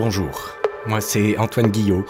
Bonjour, 0.00 0.54
moi 0.86 1.00
c'est 1.00 1.36
Antoine 1.38 1.72
Guillot. 1.72 2.06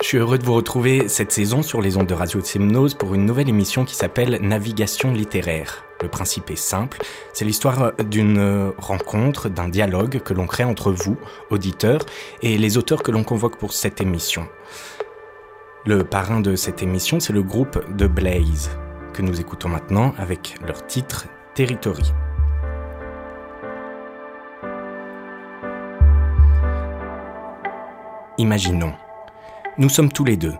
Je 0.00 0.06
suis 0.06 0.18
heureux 0.18 0.38
de 0.38 0.44
vous 0.44 0.54
retrouver 0.54 1.08
cette 1.08 1.32
saison 1.32 1.62
sur 1.62 1.82
les 1.82 1.96
ondes 1.96 2.06
de 2.06 2.14
Radio 2.14 2.40
Semnose 2.40 2.94
pour 2.94 3.12
une 3.12 3.26
nouvelle 3.26 3.48
émission 3.48 3.84
qui 3.84 3.96
s'appelle 3.96 4.38
Navigation 4.40 5.10
littéraire. 5.10 5.84
Le 6.00 6.06
principe 6.06 6.52
est 6.52 6.56
simple, 6.56 7.02
c'est 7.32 7.44
l'histoire 7.44 7.90
d'une 8.08 8.72
rencontre, 8.78 9.48
d'un 9.48 9.68
dialogue 9.68 10.20
que 10.20 10.32
l'on 10.32 10.46
crée 10.46 10.62
entre 10.62 10.92
vous, 10.92 11.16
auditeurs, 11.50 12.06
et 12.40 12.56
les 12.56 12.78
auteurs 12.78 13.02
que 13.02 13.10
l'on 13.10 13.24
convoque 13.24 13.58
pour 13.58 13.72
cette 13.72 14.00
émission. 14.00 14.46
Le 15.86 16.04
parrain 16.04 16.38
de 16.38 16.54
cette 16.54 16.84
émission, 16.84 17.18
c'est 17.18 17.32
le 17.32 17.42
groupe 17.42 17.84
The 17.98 18.04
Blaze, 18.04 18.70
que 19.12 19.22
nous 19.22 19.40
écoutons 19.40 19.70
maintenant 19.70 20.14
avec 20.18 20.54
leur 20.64 20.86
titre 20.86 21.26
Territory. 21.56 22.12
Imaginons. 28.44 28.92
Nous 29.78 29.88
sommes 29.88 30.12
tous 30.12 30.24
les 30.26 30.36
deux, 30.36 30.52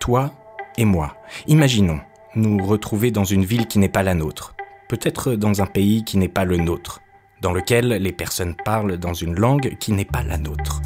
toi 0.00 0.32
et 0.76 0.84
moi. 0.84 1.14
Imaginons 1.46 2.00
nous 2.34 2.66
retrouver 2.66 3.12
dans 3.12 3.22
une 3.22 3.44
ville 3.44 3.68
qui 3.68 3.78
n'est 3.78 3.88
pas 3.88 4.02
la 4.02 4.14
nôtre, 4.14 4.56
peut-être 4.88 5.36
dans 5.36 5.62
un 5.62 5.66
pays 5.66 6.02
qui 6.02 6.18
n'est 6.18 6.26
pas 6.26 6.44
le 6.44 6.56
nôtre, 6.56 7.00
dans 7.40 7.52
lequel 7.52 7.90
les 7.90 8.10
personnes 8.10 8.56
parlent 8.64 8.98
dans 8.98 9.14
une 9.14 9.38
langue 9.38 9.76
qui 9.78 9.92
n'est 9.92 10.04
pas 10.04 10.24
la 10.24 10.36
nôtre. 10.36 10.82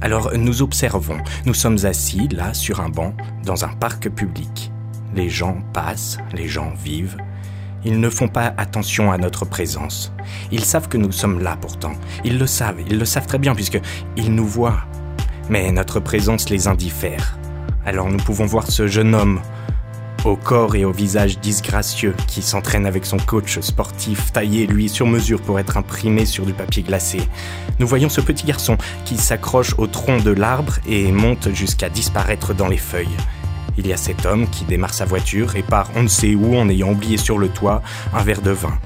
Alors 0.00 0.30
nous 0.36 0.62
observons, 0.62 1.18
nous 1.46 1.54
sommes 1.54 1.84
assis 1.84 2.28
là 2.28 2.54
sur 2.54 2.80
un 2.80 2.90
banc 2.90 3.12
dans 3.42 3.64
un 3.64 3.74
parc 3.74 4.08
public. 4.08 4.70
Les 5.16 5.28
gens 5.28 5.58
passent, 5.72 6.18
les 6.32 6.46
gens 6.46 6.72
vivent. 6.76 7.16
Ils 7.84 7.98
ne 7.98 8.08
font 8.08 8.28
pas 8.28 8.54
attention 8.56 9.10
à 9.10 9.18
notre 9.18 9.44
présence. 9.46 10.12
Ils 10.52 10.64
savent 10.64 10.88
que 10.88 10.96
nous 10.96 11.10
sommes 11.10 11.40
là 11.40 11.58
pourtant. 11.60 11.94
Ils 12.24 12.38
le 12.38 12.46
savent, 12.46 12.80
ils 12.88 13.00
le 13.00 13.04
savent 13.04 13.26
très 13.26 13.38
bien 13.38 13.56
puisque 13.56 13.80
ils 14.16 14.32
nous 14.32 14.46
voient, 14.46 14.84
mais 15.48 15.70
notre 15.72 16.00
présence 16.00 16.50
les 16.50 16.68
indiffère. 16.68 17.38
Alors 17.84 18.08
nous 18.08 18.18
pouvons 18.18 18.46
voir 18.46 18.70
ce 18.70 18.86
jeune 18.86 19.14
homme, 19.14 19.40
au 20.24 20.36
corps 20.36 20.76
et 20.76 20.84
au 20.84 20.92
visage 20.92 21.38
disgracieux, 21.38 22.14
qui 22.26 22.42
s'entraîne 22.42 22.86
avec 22.86 23.06
son 23.06 23.16
coach 23.18 23.60
sportif 23.60 24.32
taillé 24.32 24.66
lui 24.66 24.88
sur 24.88 25.06
mesure 25.06 25.40
pour 25.40 25.58
être 25.58 25.76
imprimé 25.76 26.26
sur 26.26 26.44
du 26.44 26.52
papier 26.52 26.82
glacé. 26.82 27.20
Nous 27.78 27.86
voyons 27.86 28.08
ce 28.08 28.20
petit 28.20 28.46
garçon 28.46 28.76
qui 29.04 29.16
s'accroche 29.16 29.74
au 29.78 29.86
tronc 29.86 30.18
de 30.18 30.30
l'arbre 30.30 30.78
et 30.86 31.10
monte 31.12 31.54
jusqu'à 31.54 31.88
disparaître 31.88 32.54
dans 32.54 32.68
les 32.68 32.76
feuilles. 32.76 33.16
Il 33.78 33.86
y 33.86 33.92
a 33.92 33.96
cet 33.96 34.26
homme 34.26 34.48
qui 34.50 34.64
démarre 34.64 34.92
sa 34.92 35.04
voiture 35.04 35.54
et 35.54 35.62
part 35.62 35.90
on 35.94 36.02
ne 36.02 36.08
sait 36.08 36.34
où 36.34 36.56
en 36.56 36.68
ayant 36.68 36.90
oublié 36.90 37.16
sur 37.16 37.38
le 37.38 37.48
toit 37.48 37.80
un 38.12 38.22
verre 38.22 38.42
de 38.42 38.50
vin. 38.50 38.76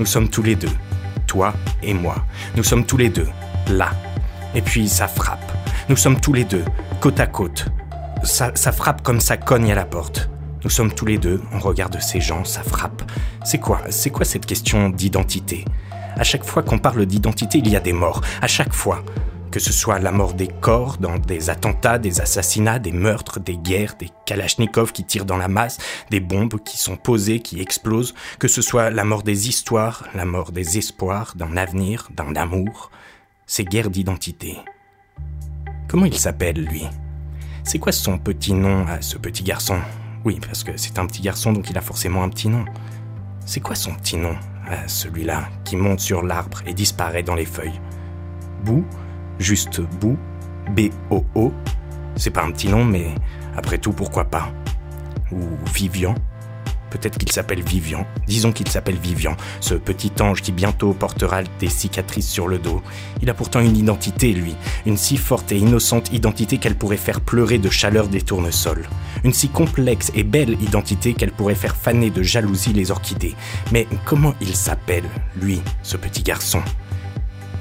Nous 0.00 0.06
sommes 0.06 0.28
tous 0.28 0.42
les 0.42 0.56
deux, 0.56 0.72
toi 1.26 1.54
et 1.82 1.94
moi. 1.94 2.16
Nous 2.56 2.64
sommes 2.64 2.84
tous 2.84 2.96
les 2.96 3.08
deux, 3.08 3.28
là. 3.68 3.90
Et 4.54 4.62
puis 4.62 4.88
ça 4.88 5.06
frappe. 5.06 5.45
Nous 5.88 5.96
sommes 5.96 6.20
tous 6.20 6.32
les 6.32 6.42
deux, 6.42 6.64
côte 7.00 7.20
à 7.20 7.28
côte. 7.28 7.66
Ça, 8.24 8.50
ça 8.56 8.72
frappe 8.72 9.02
comme 9.02 9.20
ça 9.20 9.36
cogne 9.36 9.70
à 9.70 9.76
la 9.76 9.84
porte. 9.84 10.28
Nous 10.64 10.70
sommes 10.70 10.92
tous 10.92 11.06
les 11.06 11.16
deux, 11.16 11.40
on 11.52 11.60
regarde 11.60 12.00
ces 12.00 12.20
gens, 12.20 12.44
ça 12.44 12.64
frappe. 12.64 13.08
C'est 13.44 13.58
quoi 13.58 13.80
C'est 13.90 14.10
quoi 14.10 14.24
cette 14.24 14.46
question 14.46 14.88
d'identité? 14.88 15.64
À 16.16 16.24
chaque 16.24 16.44
fois 16.44 16.64
qu'on 16.64 16.80
parle 16.80 17.06
d'identité, 17.06 17.58
il 17.58 17.68
y 17.68 17.76
a 17.76 17.80
des 17.80 17.92
morts. 17.92 18.20
À 18.42 18.48
chaque 18.48 18.72
fois. 18.72 19.04
Que 19.52 19.60
ce 19.60 19.72
soit 19.72 20.00
la 20.00 20.10
mort 20.10 20.34
des 20.34 20.48
corps 20.48 20.98
dans 20.98 21.18
des 21.18 21.50
attentats, 21.50 21.98
des 21.98 22.20
assassinats, 22.20 22.80
des 22.80 22.90
meurtres, 22.90 23.38
des 23.38 23.56
guerres, 23.56 23.94
des 23.96 24.10
kalachnikovs 24.26 24.90
qui 24.90 25.04
tirent 25.04 25.24
dans 25.24 25.36
la 25.36 25.46
masse, 25.46 25.78
des 26.10 26.20
bombes 26.20 26.60
qui 26.64 26.78
sont 26.78 26.96
posées, 26.96 27.38
qui 27.38 27.60
explosent, 27.60 28.14
que 28.40 28.48
ce 28.48 28.60
soit 28.60 28.90
la 28.90 29.04
mort 29.04 29.22
des 29.22 29.48
histoires, 29.48 30.02
la 30.16 30.24
mort 30.24 30.50
des 30.50 30.78
espoirs, 30.78 31.34
d'un 31.36 31.56
avenir, 31.56 32.08
d'un 32.10 32.34
amour, 32.34 32.90
ces 33.46 33.64
guerres 33.64 33.90
d'identité. 33.90 34.58
Comment 35.88 36.06
il 36.06 36.18
s'appelle, 36.18 36.64
lui? 36.64 36.84
C'est 37.62 37.78
quoi 37.78 37.92
son 37.92 38.18
petit 38.18 38.54
nom 38.54 38.86
à 38.88 39.00
ce 39.02 39.18
petit 39.18 39.44
garçon? 39.44 39.78
Oui, 40.24 40.40
parce 40.44 40.64
que 40.64 40.76
c'est 40.76 40.98
un 40.98 41.06
petit 41.06 41.22
garçon, 41.22 41.52
donc 41.52 41.70
il 41.70 41.78
a 41.78 41.80
forcément 41.80 42.24
un 42.24 42.28
petit 42.28 42.48
nom. 42.48 42.64
C'est 43.44 43.60
quoi 43.60 43.76
son 43.76 43.94
petit 43.94 44.16
nom 44.16 44.34
à 44.68 44.88
celui-là 44.88 45.48
qui 45.64 45.76
monte 45.76 46.00
sur 46.00 46.24
l'arbre 46.24 46.62
et 46.66 46.74
disparaît 46.74 47.22
dans 47.22 47.36
les 47.36 47.44
feuilles? 47.44 47.80
Bou 48.64 48.84
Juste 49.38 49.80
Bou 49.80 50.16
B-O-O 50.74 51.52
C'est 52.16 52.30
pas 52.30 52.42
un 52.42 52.50
petit 52.50 52.68
nom, 52.68 52.84
mais 52.84 53.14
après 53.56 53.78
tout, 53.78 53.92
pourquoi 53.92 54.24
pas? 54.24 54.52
Ou 55.30 55.38
Vivian 55.72 56.16
Peut-être 56.96 57.18
qu'il 57.18 57.30
s'appelle 57.30 57.62
Vivian. 57.62 58.06
Disons 58.26 58.52
qu'il 58.52 58.68
s'appelle 58.68 58.96
Vivian, 58.96 59.36
ce 59.60 59.74
petit 59.74 60.12
ange 60.20 60.40
qui 60.40 60.50
bientôt 60.50 60.94
portera 60.94 61.42
des 61.60 61.68
cicatrices 61.68 62.30
sur 62.30 62.48
le 62.48 62.58
dos. 62.58 62.82
Il 63.20 63.28
a 63.28 63.34
pourtant 63.34 63.60
une 63.60 63.76
identité, 63.76 64.32
lui. 64.32 64.56
Une 64.86 64.96
si 64.96 65.18
forte 65.18 65.52
et 65.52 65.58
innocente 65.58 66.10
identité 66.14 66.56
qu'elle 66.56 66.74
pourrait 66.74 66.96
faire 66.96 67.20
pleurer 67.20 67.58
de 67.58 67.68
chaleur 67.68 68.08
des 68.08 68.22
tournesols. 68.22 68.88
Une 69.24 69.34
si 69.34 69.50
complexe 69.50 70.10
et 70.14 70.22
belle 70.22 70.56
identité 70.62 71.12
qu'elle 71.12 71.32
pourrait 71.32 71.54
faire 71.54 71.76
faner 71.76 72.08
de 72.08 72.22
jalousie 72.22 72.72
les 72.72 72.90
orchidées. 72.90 73.34
Mais 73.72 73.86
comment 74.06 74.34
il 74.40 74.56
s'appelle, 74.56 75.04
lui, 75.38 75.60
ce 75.82 75.98
petit 75.98 76.22
garçon? 76.22 76.62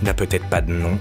Il 0.02 0.06
n'a 0.06 0.14
peut-être 0.14 0.46
pas 0.46 0.62
de 0.62 0.72
nom, 0.72 0.98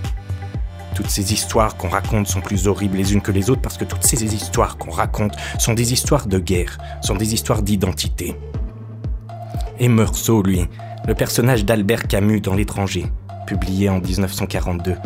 toutes 0.94 1.10
ces 1.10 1.32
histoires 1.32 1.76
qu'on 1.76 1.88
raconte 1.88 2.26
sont 2.26 2.40
plus 2.40 2.66
horribles 2.66 2.96
les 2.96 3.12
unes 3.12 3.20
que 3.20 3.32
les 3.32 3.50
autres 3.50 3.60
parce 3.60 3.76
que 3.76 3.84
toutes 3.84 4.04
ces 4.04 4.22
histoires 4.22 4.78
qu'on 4.78 4.90
raconte 4.90 5.34
sont 5.58 5.74
des 5.74 5.92
histoires 5.92 6.26
de 6.26 6.38
guerre, 6.38 6.78
sont 7.02 7.16
des 7.16 7.34
histoires 7.34 7.62
d'identité. 7.62 8.34
Et 9.78 9.88
Meursault, 9.88 10.42
lui, 10.42 10.66
le 11.06 11.14
personnage 11.14 11.64
d'Albert 11.64 12.06
Camus 12.06 12.40
dans 12.40 12.54
L'étranger, 12.54 13.06
publié 13.46 13.88
en 13.88 14.00
1942, 14.00 14.96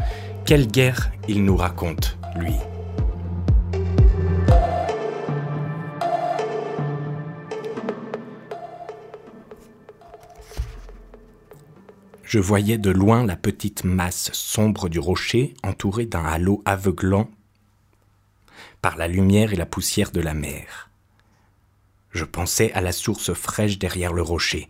quelle 0.44 0.66
guerre 0.66 1.10
il 1.26 1.44
nous 1.44 1.56
raconte, 1.56 2.18
lui 2.36 2.54
Je 12.28 12.38
voyais 12.38 12.76
de 12.76 12.90
loin 12.90 13.24
la 13.24 13.36
petite 13.36 13.84
masse 13.84 14.30
sombre 14.34 14.90
du 14.90 14.98
rocher 14.98 15.54
entourée 15.62 16.04
d'un 16.04 16.26
halo 16.26 16.60
aveuglant 16.66 17.30
par 18.82 18.98
la 18.98 19.08
lumière 19.08 19.54
et 19.54 19.56
la 19.56 19.64
poussière 19.64 20.10
de 20.10 20.20
la 20.20 20.34
mer. 20.34 20.90
Je 22.10 22.26
pensais 22.26 22.70
à 22.72 22.82
la 22.82 22.92
source 22.92 23.32
fraîche 23.32 23.78
derrière 23.78 24.12
le 24.12 24.20
rocher. 24.20 24.68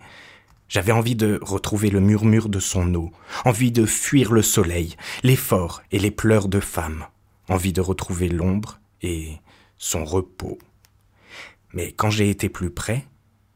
J'avais 0.69 0.93
envie 0.93 1.17
de 1.17 1.41
retrouver 1.43 1.91
le 1.91 1.99
murmure 1.99 2.49
de 2.49 2.61
son 2.61 2.95
eau, 2.95 3.11
envie 3.45 3.73
de 3.73 3.87
fuir 3.87 4.31
le 4.31 4.43
soleil, 4.43 4.95
l'effort 5.25 5.83
et 5.91 5.99
les 5.99 6.13
pleurs 6.13 6.47
de 6.47 6.61
femme, 6.61 7.07
envie 7.49 7.73
de 7.73 7.81
retrouver 7.81 8.29
l'ombre 8.29 8.79
et 9.03 9.33
son 9.79 10.05
repos. 10.05 10.59
Mais 11.73 11.91
quand 11.91 12.11
j'ai 12.11 12.31
été 12.31 12.49
plus 12.49 12.71
près, 12.71 13.05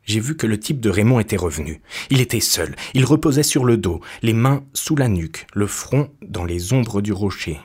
j'ai 0.05 0.21
vu 0.21 0.37
que 0.37 0.47
le 0.47 0.59
type 0.59 0.81
de 0.81 0.91
Raymond 0.91 1.21
était 1.21 1.37
revenu. 1.37 1.81
Il 2.11 2.21
était 2.21 2.41
seul, 2.41 2.75
il 2.95 3.05
reposait 3.05 3.43
sur 3.43 3.65
le 3.65 3.77
dos, 3.77 4.01
les 4.23 4.33
mains 4.33 4.65
sous 4.75 4.97
la 4.97 5.09
nuque, 5.09 5.47
le 5.55 5.67
front 5.67 6.11
dans 6.23 6.45
les 6.45 6.73
ombres 6.73 7.01
du 7.01 7.13
rocher, 7.13 7.61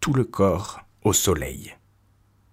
tout 0.00 0.12
le 0.12 0.24
corps 0.24 0.80
au 1.04 1.12
soleil. 1.12 1.74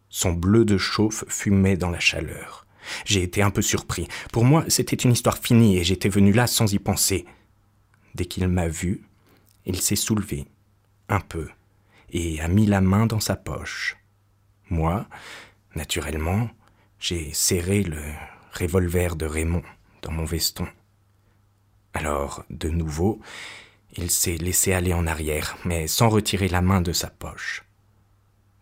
Son 0.10 0.32
bleu 0.32 0.66
de 0.66 0.78
chauffe 0.78 1.26
fumait 1.28 1.78
dans 1.78 1.90
la 1.90 2.00
chaleur. 2.00 2.68
J'ai 3.06 3.24
été 3.24 3.42
un 3.42 3.50
peu 3.50 3.62
surpris. 3.62 4.08
Pour 4.32 4.46
moi, 4.46 4.66
c'était 4.68 4.96
une 4.96 5.14
histoire 5.14 5.38
finie 5.38 5.78
et 5.78 5.84
j'étais 5.84 6.10
venu 6.10 6.32
là 6.32 6.48
sans 6.48 6.72
y 6.72 6.80
penser. 6.80 7.26
Dès 8.14 8.26
qu'il 8.26 8.48
m'a 8.48 8.68
vu, 8.68 9.02
il 9.66 9.82
s'est 9.82 9.96
soulevé, 9.96 10.46
un 11.10 11.20
peu, 11.20 11.50
et 12.12 12.40
a 12.42 12.48
mis 12.48 12.68
la 12.68 12.82
main 12.82 13.08
dans 13.08 13.20
sa 13.20 13.36
poche. 13.36 13.98
Moi, 14.70 15.08
naturellement, 15.76 16.50
j'ai 17.00 17.34
serré 17.34 17.82
le 17.84 18.02
revolver 18.54 19.16
de 19.16 19.26
Raymond 19.26 19.64
dans 20.02 20.12
mon 20.12 20.26
veston. 20.26 20.68
Alors, 21.94 22.44
de 22.50 22.70
nouveau, 22.70 23.22
il 23.96 24.10
s'est 24.10 24.38
laissé 24.38 24.74
aller 24.74 24.94
en 24.94 25.08
arrière, 25.08 25.58
mais 25.66 25.88
sans 25.88 26.10
retirer 26.10 26.48
la 26.48 26.62
main 26.62 26.82
de 26.82 26.94
sa 26.94 27.10
poche. 27.10 27.64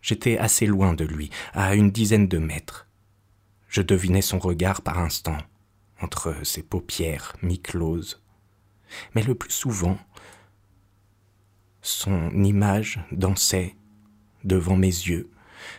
J'étais 0.02 0.36
assez 0.36 0.66
loin 0.66 0.94
de 0.94 1.04
lui, 1.04 1.30
à 1.54 1.74
une 1.74 1.90
dizaine 1.90 2.28
de 2.28 2.38
mètres. 2.38 2.88
Je 3.68 3.82
devinais 3.82 4.22
son 4.22 4.38
regard 4.38 4.82
par 4.82 4.98
instant, 4.98 5.38
entre 6.00 6.34
ses 6.44 6.62
paupières 6.62 7.34
mi-closes. 7.42 8.20
Mais 9.14 9.22
le 9.22 9.34
plus 9.34 9.52
souvent, 9.52 9.98
son 11.80 12.30
image 12.44 13.00
dansait 13.12 13.76
devant 14.44 14.76
mes 14.76 14.86
yeux, 14.86 15.30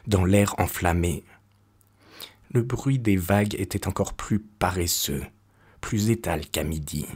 dans 0.08 0.26
l'air 0.26 0.56
enflammé, 0.58 1.24
le 2.54 2.62
bruit 2.62 3.00
des 3.00 3.18
vagues 3.18 3.56
était 3.56 3.88
encore 3.88 4.14
plus 4.14 4.40
paresseux, 4.40 5.24
plus 5.82 6.12
étal 6.12 6.46
qu'à 6.48 6.64
midi. 6.64 7.08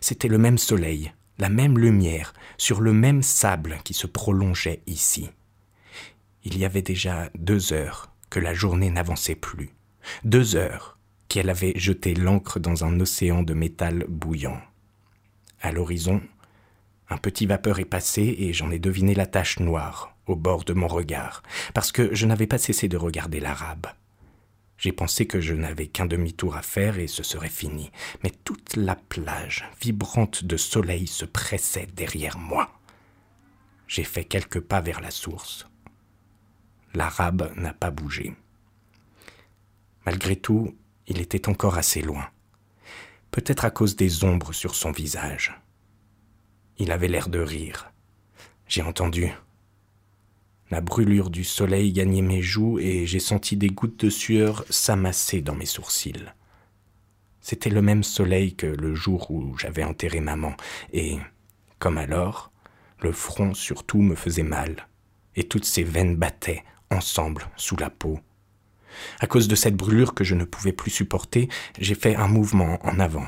C'était 0.00 0.28
le 0.28 0.38
même 0.38 0.58
soleil, 0.58 1.12
la 1.38 1.48
même 1.48 1.76
lumière, 1.76 2.32
sur 2.56 2.80
le 2.80 2.92
même 2.92 3.22
sable 3.22 3.78
qui 3.84 3.94
se 3.94 4.06
prolongeait 4.06 4.80
ici. 4.86 5.28
Il 6.44 6.56
y 6.56 6.64
avait 6.64 6.82
déjà 6.82 7.30
deux 7.36 7.72
heures 7.72 8.12
que 8.30 8.38
la 8.38 8.54
journée 8.54 8.90
n'avançait 8.90 9.34
plus, 9.34 9.70
deux 10.24 10.54
heures 10.56 10.98
qu'elle 11.28 11.50
avait 11.50 11.72
jeté 11.76 12.14
l'encre 12.14 12.60
dans 12.60 12.84
un 12.84 13.00
océan 13.00 13.42
de 13.42 13.54
métal 13.54 14.06
bouillant. 14.08 14.60
À 15.60 15.72
l'horizon, 15.72 16.20
un 17.08 17.16
petit 17.16 17.46
vapeur 17.46 17.80
est 17.80 17.84
passé 17.84 18.36
et 18.38 18.52
j'en 18.52 18.70
ai 18.70 18.78
deviné 18.78 19.14
la 19.14 19.26
tache 19.26 19.58
noire 19.58 20.16
au 20.26 20.36
bord 20.36 20.64
de 20.64 20.72
mon 20.72 20.86
regard, 20.86 21.42
parce 21.74 21.92
que 21.92 22.14
je 22.14 22.26
n'avais 22.26 22.46
pas 22.46 22.58
cessé 22.58 22.88
de 22.88 22.96
regarder 22.96 23.40
l'arabe. 23.40 23.86
J'ai 24.76 24.92
pensé 24.92 25.26
que 25.26 25.40
je 25.40 25.54
n'avais 25.54 25.86
qu'un 25.86 26.06
demi-tour 26.06 26.56
à 26.56 26.62
faire 26.62 26.98
et 26.98 27.06
ce 27.06 27.22
serait 27.22 27.48
fini, 27.48 27.90
mais 28.22 28.30
toute 28.30 28.76
la 28.76 28.96
plage, 28.96 29.64
vibrante 29.80 30.44
de 30.44 30.56
soleil, 30.56 31.06
se 31.06 31.24
pressait 31.24 31.86
derrière 31.94 32.38
moi. 32.38 32.70
J'ai 33.86 34.04
fait 34.04 34.24
quelques 34.24 34.60
pas 34.60 34.80
vers 34.80 35.00
la 35.00 35.10
source. 35.10 35.66
L'arabe 36.94 37.52
n'a 37.56 37.72
pas 37.72 37.90
bougé. 37.90 38.34
Malgré 40.06 40.36
tout, 40.36 40.76
il 41.06 41.20
était 41.20 41.48
encore 41.48 41.76
assez 41.76 42.02
loin, 42.02 42.28
peut-être 43.30 43.64
à 43.64 43.70
cause 43.70 43.96
des 43.96 44.24
ombres 44.24 44.52
sur 44.52 44.74
son 44.74 44.92
visage. 44.92 45.54
Il 46.78 46.92
avait 46.92 47.08
l'air 47.08 47.28
de 47.28 47.40
rire. 47.40 47.90
J'ai 48.66 48.82
entendu 48.82 49.32
la 50.74 50.80
brûlure 50.80 51.30
du 51.30 51.44
soleil 51.44 51.92
gagnait 51.92 52.20
mes 52.20 52.42
joues 52.42 52.80
et 52.80 53.06
j'ai 53.06 53.20
senti 53.20 53.56
des 53.56 53.68
gouttes 53.68 54.04
de 54.04 54.10
sueur 54.10 54.64
s'amasser 54.70 55.40
dans 55.40 55.54
mes 55.54 55.66
sourcils. 55.66 56.32
C'était 57.40 57.70
le 57.70 57.80
même 57.80 58.02
soleil 58.02 58.56
que 58.56 58.66
le 58.66 58.92
jour 58.92 59.30
où 59.30 59.56
j'avais 59.56 59.84
enterré 59.84 60.18
maman, 60.18 60.56
et, 60.92 61.18
comme 61.78 61.96
alors, 61.96 62.50
le 62.98 63.12
front 63.12 63.54
surtout 63.54 64.02
me 64.02 64.16
faisait 64.16 64.42
mal, 64.42 64.88
et 65.36 65.44
toutes 65.44 65.64
ses 65.64 65.84
veines 65.84 66.16
battaient 66.16 66.64
ensemble 66.90 67.46
sous 67.54 67.76
la 67.76 67.88
peau. 67.88 68.18
À 69.20 69.28
cause 69.28 69.46
de 69.46 69.54
cette 69.54 69.76
brûlure 69.76 70.12
que 70.12 70.24
je 70.24 70.34
ne 70.34 70.44
pouvais 70.44 70.72
plus 70.72 70.90
supporter, 70.90 71.48
j'ai 71.78 71.94
fait 71.94 72.16
un 72.16 72.26
mouvement 72.26 72.84
en 72.84 72.98
avant. 72.98 73.26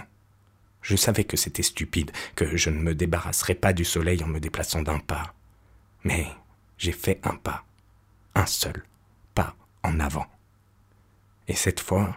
Je 0.83 0.97
savais 0.97 1.23
que 1.23 1.37
c'était 1.37 1.63
stupide, 1.63 2.11
que 2.35 2.57
je 2.57 2.71
ne 2.71 2.81
me 2.81 2.97
débarrasserais 2.97 3.55
pas 3.55 3.73
du 3.73 3.85
soleil 3.85 4.25
en 4.25 4.27
me 4.27 4.41
déplaçant 4.41 4.83
d'un 4.83 4.99
pas. 4.99 5.33
Mais 6.03 6.27
j'ai 6.79 6.93
fait 6.93 7.21
un 7.25 7.35
pas, 7.37 7.65
un 8.35 8.47
seul 8.47 8.85
pas 9.35 9.55
en 9.83 10.01
avant. 10.01 10.27
Et 11.49 11.55
cette 11.55 11.81
fois, 11.81 12.17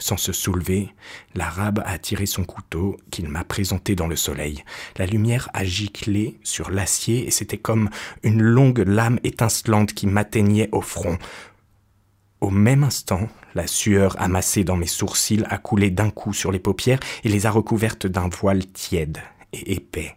sans 0.00 0.16
se 0.16 0.32
soulever, 0.32 0.94
l'arabe 1.34 1.82
a 1.84 1.98
tiré 1.98 2.26
son 2.26 2.44
couteau 2.44 2.96
qu'il 3.10 3.28
m'a 3.28 3.44
présenté 3.44 3.94
dans 3.94 4.06
le 4.06 4.16
soleil. 4.16 4.64
La 4.96 5.06
lumière 5.06 5.50
a 5.52 5.64
giclé 5.64 6.38
sur 6.42 6.70
l'acier 6.70 7.26
et 7.26 7.30
c'était 7.30 7.58
comme 7.58 7.90
une 8.22 8.42
longue 8.42 8.82
lame 8.86 9.20
étincelante 9.24 9.92
qui 9.92 10.06
m'atteignait 10.06 10.70
au 10.72 10.80
front. 10.80 11.18
Au 12.40 12.50
même 12.50 12.84
instant, 12.84 13.28
la 13.54 13.66
sueur 13.66 14.20
amassée 14.20 14.64
dans 14.64 14.76
mes 14.76 14.86
sourcils 14.86 15.44
a 15.50 15.58
coulé 15.58 15.90
d'un 15.90 16.10
coup 16.10 16.32
sur 16.32 16.50
les 16.50 16.58
paupières 16.58 17.00
et 17.22 17.28
les 17.28 17.44
a 17.44 17.50
recouvertes 17.50 18.06
d'un 18.06 18.28
voile 18.28 18.66
tiède 18.66 19.18
et 19.52 19.74
épais. 19.74 20.16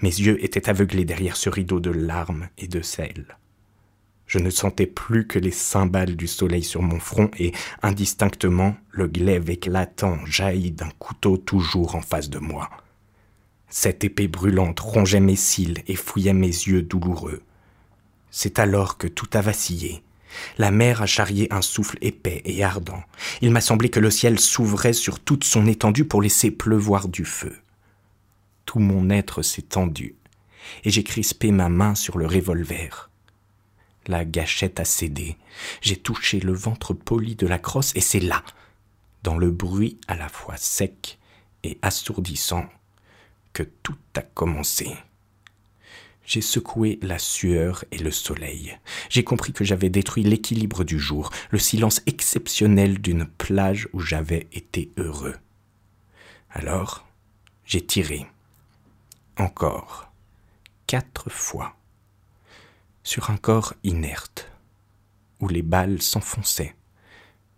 Mes 0.00 0.08
yeux 0.08 0.42
étaient 0.44 0.68
aveuglés 0.68 1.04
derrière 1.04 1.36
ce 1.36 1.50
rideau 1.50 1.80
de 1.80 1.90
larmes 1.90 2.48
et 2.58 2.68
de 2.68 2.82
sel. 2.82 3.36
Je 4.26 4.38
ne 4.38 4.50
sentais 4.50 4.86
plus 4.86 5.26
que 5.26 5.38
les 5.38 5.50
cymbales 5.50 6.16
du 6.16 6.26
soleil 6.26 6.62
sur 6.62 6.80
mon 6.80 6.98
front 6.98 7.30
et, 7.38 7.52
indistinctement, 7.82 8.74
le 8.90 9.06
glaive 9.06 9.50
éclatant 9.50 10.24
jaillit 10.24 10.70
d'un 10.70 10.88
couteau 10.98 11.36
toujours 11.36 11.96
en 11.96 12.00
face 12.00 12.30
de 12.30 12.38
moi. 12.38 12.70
Cette 13.68 14.04
épée 14.04 14.28
brûlante 14.28 14.80
rongeait 14.80 15.20
mes 15.20 15.36
cils 15.36 15.82
et 15.86 15.96
fouillait 15.96 16.32
mes 16.32 16.46
yeux 16.46 16.82
douloureux. 16.82 17.42
C'est 18.30 18.58
alors 18.58 18.96
que 18.96 19.06
tout 19.06 19.28
a 19.34 19.42
vacillé. 19.42 20.02
La 20.56 20.70
mer 20.70 21.02
a 21.02 21.06
charrié 21.06 21.52
un 21.52 21.60
souffle 21.60 21.98
épais 22.00 22.40
et 22.46 22.64
ardent. 22.64 23.02
Il 23.42 23.50
m'a 23.50 23.60
semblé 23.60 23.90
que 23.90 24.00
le 24.00 24.10
ciel 24.10 24.40
s'ouvrait 24.40 24.94
sur 24.94 25.20
toute 25.20 25.44
son 25.44 25.66
étendue 25.66 26.06
pour 26.06 26.22
laisser 26.22 26.50
pleuvoir 26.50 27.08
du 27.08 27.26
feu 27.26 27.61
tout 28.66 28.78
mon 28.78 29.10
être 29.10 29.42
s'est 29.42 29.62
tendu, 29.62 30.16
et 30.84 30.90
j'ai 30.90 31.04
crispé 31.04 31.50
ma 31.50 31.68
main 31.68 31.94
sur 31.94 32.18
le 32.18 32.26
revolver. 32.26 33.10
La 34.06 34.24
gâchette 34.24 34.80
a 34.80 34.84
cédé, 34.84 35.36
j'ai 35.80 35.96
touché 35.96 36.40
le 36.40 36.52
ventre 36.52 36.92
poli 36.92 37.36
de 37.36 37.46
la 37.46 37.58
crosse, 37.58 37.92
et 37.94 38.00
c'est 38.00 38.20
là, 38.20 38.42
dans 39.22 39.38
le 39.38 39.50
bruit 39.50 39.98
à 40.08 40.16
la 40.16 40.28
fois 40.28 40.56
sec 40.56 41.18
et 41.62 41.78
assourdissant, 41.82 42.66
que 43.52 43.62
tout 43.62 43.96
a 44.16 44.22
commencé. 44.22 44.88
J'ai 46.24 46.40
secoué 46.40 46.98
la 47.02 47.18
sueur 47.18 47.84
et 47.90 47.98
le 47.98 48.10
soleil. 48.10 48.78
J'ai 49.10 49.24
compris 49.24 49.52
que 49.52 49.64
j'avais 49.64 49.90
détruit 49.90 50.22
l'équilibre 50.22 50.84
du 50.84 50.98
jour, 50.98 51.30
le 51.50 51.58
silence 51.58 52.00
exceptionnel 52.06 53.00
d'une 53.00 53.26
plage 53.26 53.88
où 53.92 54.00
j'avais 54.00 54.46
été 54.52 54.92
heureux. 54.96 55.36
Alors, 56.50 57.06
j'ai 57.64 57.84
tiré 57.84 58.26
encore, 59.38 60.10
quatre 60.86 61.30
fois, 61.30 61.76
sur 63.02 63.30
un 63.30 63.36
corps 63.36 63.74
inerte, 63.82 64.50
où 65.40 65.48
les 65.48 65.62
balles 65.62 66.02
s'enfonçaient, 66.02 66.76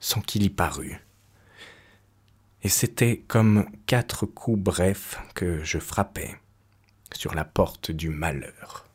sans 0.00 0.20
qu'il 0.20 0.42
y 0.42 0.50
parût. 0.50 1.00
Et 2.62 2.68
c'était 2.68 3.18
comme 3.18 3.66
quatre 3.86 4.24
coups 4.26 4.58
brefs 4.58 5.18
que 5.34 5.62
je 5.62 5.78
frappais 5.78 6.38
sur 7.12 7.34
la 7.34 7.44
porte 7.44 7.90
du 7.90 8.08
malheur. 8.08 8.86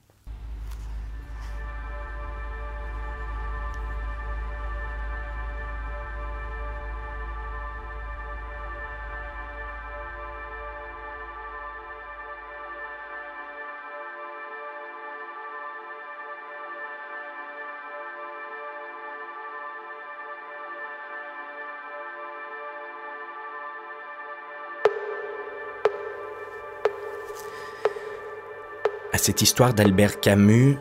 Cette 29.20 29.42
histoire 29.42 29.74
d'Albert 29.74 30.20
Camus, 30.20 30.78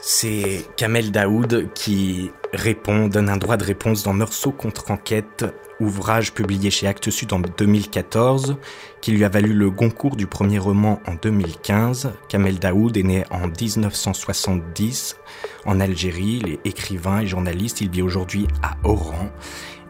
c'est 0.00 0.64
Kamel 0.76 1.10
Daoud 1.10 1.68
qui 1.74 2.30
répond, 2.52 3.08
donne 3.08 3.28
un 3.28 3.36
droit 3.36 3.56
de 3.56 3.64
réponse 3.64 4.02
dans 4.02 4.12
Meursault 4.12 4.52
contre 4.52 4.90
enquête, 4.90 5.44
ouvrage 5.80 6.32
publié 6.32 6.70
chez 6.70 6.86
Actes 6.86 7.10
Sud 7.10 7.32
en 7.32 7.40
2014, 7.40 8.56
qui 9.00 9.12
lui 9.12 9.24
a 9.24 9.28
valu 9.28 9.52
le 9.52 9.70
Goncourt 9.70 10.16
du 10.16 10.26
premier 10.26 10.58
roman 10.58 11.00
en 11.06 11.14
2015. 11.14 12.12
Kamel 12.28 12.58
Daoud 12.58 12.96
est 12.96 13.02
né 13.02 13.24
en 13.30 13.48
1970 13.48 15.16
en 15.64 15.80
Algérie, 15.80 16.40
il 16.42 16.52
est 16.52 16.60
écrivain 16.64 17.20
et 17.20 17.26
journaliste, 17.26 17.80
il 17.80 17.90
vit 17.90 18.02
aujourd'hui 18.02 18.46
à 18.62 18.76
Oran. 18.84 19.28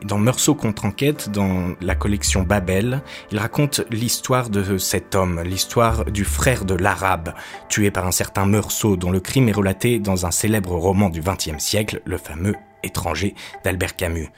Dans 0.04 0.18
Meursault 0.18 0.54
contre 0.54 0.84
enquête, 0.84 1.28
dans 1.30 1.74
la 1.80 1.96
collection 1.96 2.42
Babel, 2.42 3.02
il 3.32 3.38
raconte 3.38 3.82
l'histoire 3.90 4.48
de 4.48 4.78
cet 4.78 5.16
homme, 5.16 5.42
l'histoire 5.42 6.04
du 6.04 6.24
frère 6.24 6.64
de 6.64 6.74
l'arabe, 6.74 7.34
tué 7.68 7.90
par 7.90 8.06
un 8.06 8.12
certain 8.12 8.46
Meursault, 8.46 8.96
dont 8.96 9.10
le 9.10 9.20
crime 9.20 9.48
est 9.48 9.52
relaté 9.52 9.98
dans 9.98 10.24
un 10.24 10.30
célèbre 10.30 10.72
roman 10.72 11.10
du 11.10 11.20
XXe 11.20 11.58
siècle, 11.58 12.00
le 12.04 12.16
fameux 12.16 12.54
Étranger 12.82 13.34
d'Albert 13.64 13.96
Camus. 13.96 14.28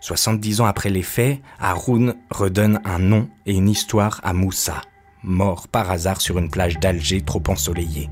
70 0.00 0.62
ans 0.62 0.66
après 0.66 0.90
les 0.90 1.02
faits, 1.02 1.40
Haroun 1.60 2.14
redonne 2.30 2.80
un 2.84 2.98
nom 2.98 3.28
et 3.46 3.54
une 3.54 3.68
histoire 3.68 4.20
à 4.22 4.32
Moussa, 4.32 4.80
mort 5.22 5.68
par 5.68 5.90
hasard 5.90 6.20
sur 6.20 6.38
une 6.38 6.50
plage 6.50 6.78
d'Alger 6.78 7.20
trop 7.20 7.42
ensoleillée. 7.48 8.08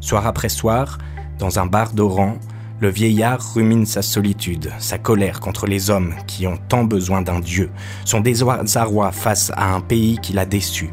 Soir 0.00 0.26
après 0.26 0.48
soir, 0.48 0.98
dans 1.38 1.58
un 1.58 1.66
bar 1.66 1.92
d'Oran, 1.92 2.36
le 2.80 2.88
vieillard 2.88 3.54
rumine 3.54 3.86
sa 3.86 4.02
solitude, 4.02 4.72
sa 4.78 4.98
colère 4.98 5.38
contre 5.38 5.66
les 5.66 5.90
hommes 5.90 6.14
qui 6.26 6.46
ont 6.48 6.58
tant 6.68 6.84
besoin 6.84 7.22
d'un 7.22 7.38
Dieu, 7.38 7.70
son 8.04 8.20
désarroi 8.20 9.12
face 9.12 9.52
à 9.54 9.72
un 9.72 9.80
pays 9.80 10.18
qui 10.18 10.32
l'a 10.32 10.46
déçu. 10.46 10.90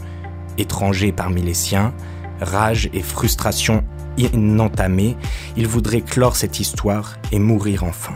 Étranger 0.59 1.11
parmi 1.11 1.41
les 1.41 1.55
siens, 1.55 1.93
rage 2.41 2.89
et 2.93 3.01
frustration 3.01 3.83
inentamées, 4.17 5.17
il 5.57 5.67
voudrait 5.67 6.01
clore 6.01 6.35
cette 6.35 6.59
histoire 6.59 7.17
et 7.31 7.39
mourir 7.39 7.83
enfin. 7.83 8.15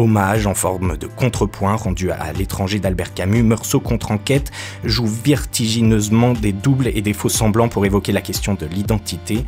Hommage 0.00 0.46
en 0.46 0.54
forme 0.54 0.96
de 0.96 1.06
contrepoint 1.06 1.74
rendu 1.76 2.10
à 2.10 2.32
l'étranger 2.32 2.78
d'Albert 2.78 3.12
Camus, 3.12 3.42
Meursault 3.42 3.80
contre-enquête 3.80 4.50
joue 4.82 5.06
vertigineusement 5.06 6.32
des 6.32 6.52
doubles 6.52 6.88
et 6.88 7.02
des 7.02 7.12
faux 7.12 7.28
semblants 7.28 7.68
pour 7.68 7.84
évoquer 7.84 8.10
la 8.12 8.22
question 8.22 8.54
de 8.54 8.64
l'identité 8.64 9.44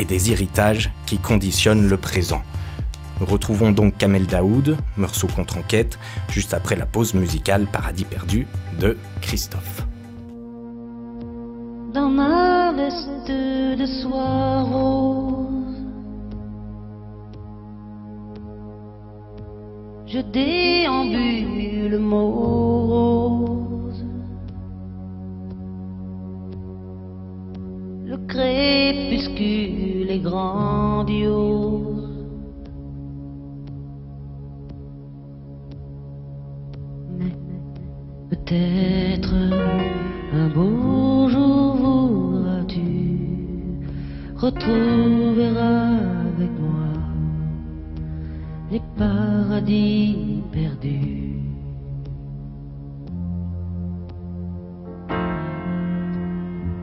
et 0.00 0.04
des 0.04 0.32
héritages 0.32 0.90
qui 1.06 1.18
conditionnent 1.18 1.86
le 1.86 1.96
présent. 1.96 2.42
Retrouvons 3.20 3.70
donc 3.70 3.96
Kamel 3.96 4.26
Daoud, 4.26 4.76
Meursault 4.96 5.28
contre-enquête, 5.28 5.96
juste 6.28 6.54
après 6.54 6.74
la 6.74 6.86
pause 6.86 7.14
musicale 7.14 7.68
Paradis 7.70 8.04
perdu 8.04 8.48
de 8.80 8.98
Christophe. 9.20 9.86
Dans 11.94 12.10
ma 12.10 12.72
veste 12.72 13.28
de 13.28 14.64
rose, 14.64 15.23
je 20.14 20.20
déambule 20.20 21.98
morose. 21.98 24.04
Le 28.06 28.16
crépuscule 28.28 30.08
est 30.08 30.20
grandiose. 30.20 32.12
Mais 37.18 37.34
peut-être 38.30 39.34
un 40.32 40.48
beau 40.54 41.28
jour 41.28 41.74
voudras-tu 41.82 42.92
retrouver 44.36 45.48
avec 45.48 46.52
moi 46.60 46.92
les 48.70 48.82
pas 48.96 49.33
paradis 49.54 50.42
perdus. 50.52 51.38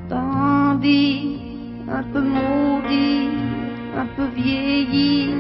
Tandis 0.08 1.40
un 1.90 2.04
peu 2.14 2.22
maudit, 2.22 3.30
un 3.98 4.08
peu 4.16 4.28
vieilli 4.36 5.34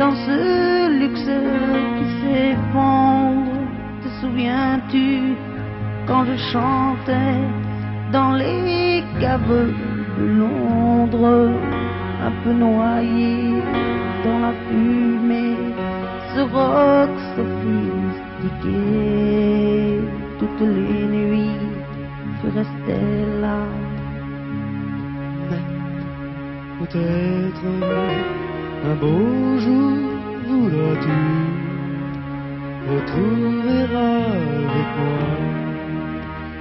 dans 0.00 0.14
ce 0.26 0.38
luxe 1.00 1.30
qui 1.96 2.06
s'effondre. 2.20 3.52
Te 4.02 4.08
souviens-tu 4.20 5.36
quand 6.08 6.24
je 6.24 6.36
chantais 6.52 7.38
dans 8.10 8.32
les 8.32 9.04
caves 9.20 9.70
de 10.18 10.24
Londres, 10.40 11.52
un 12.26 12.32
peu 12.42 12.52
noyé 12.52 13.62
dans 14.24 14.38
la 14.40 14.52
fumée, 14.64 15.03
ce 16.54 16.58
rock 16.58 17.10
sophistiqué, 17.36 18.78
toutes 20.38 20.60
les 20.60 21.06
nuits, 21.06 21.60
je 22.42 22.48
restais 22.58 23.40
là. 23.40 23.60
Peut-être 26.80 27.66
un 28.84 28.94
beau 28.96 29.58
jour 29.58 29.96
voudras-tu 30.46 31.20
retrouver 32.90 33.82
avec 33.82 34.90
moi 34.98 35.26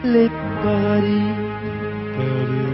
les 0.05 0.29
paradis 0.63 1.35
perdus. 2.17 2.72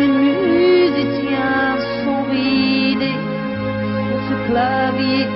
Les 0.00 0.08
musiciens 0.08 1.76
sont 2.02 2.22
ridés 2.30 3.20
sur 4.06 4.18
ce 4.28 4.36
clavier, 4.48 5.26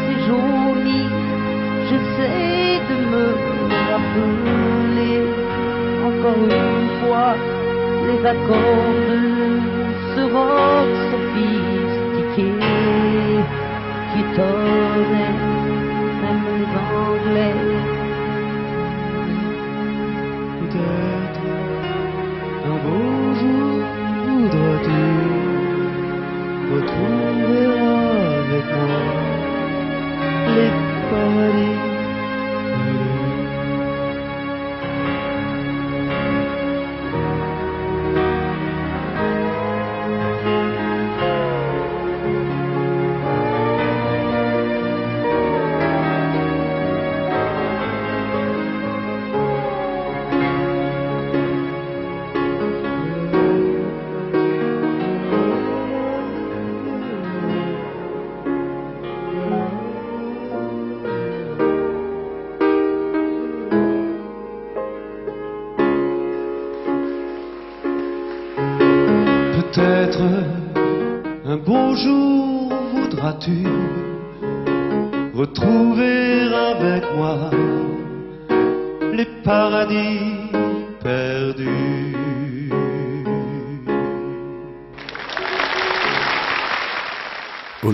c'est 0.00 0.18
jauni. 0.26 1.02
J'essaie 1.88 2.80
de 2.90 2.96
me 3.12 3.26
rappeler 3.88 5.18
encore 6.08 6.44
une 6.44 6.88
fois 7.00 7.32
les 8.06 8.20
accords 8.34 8.95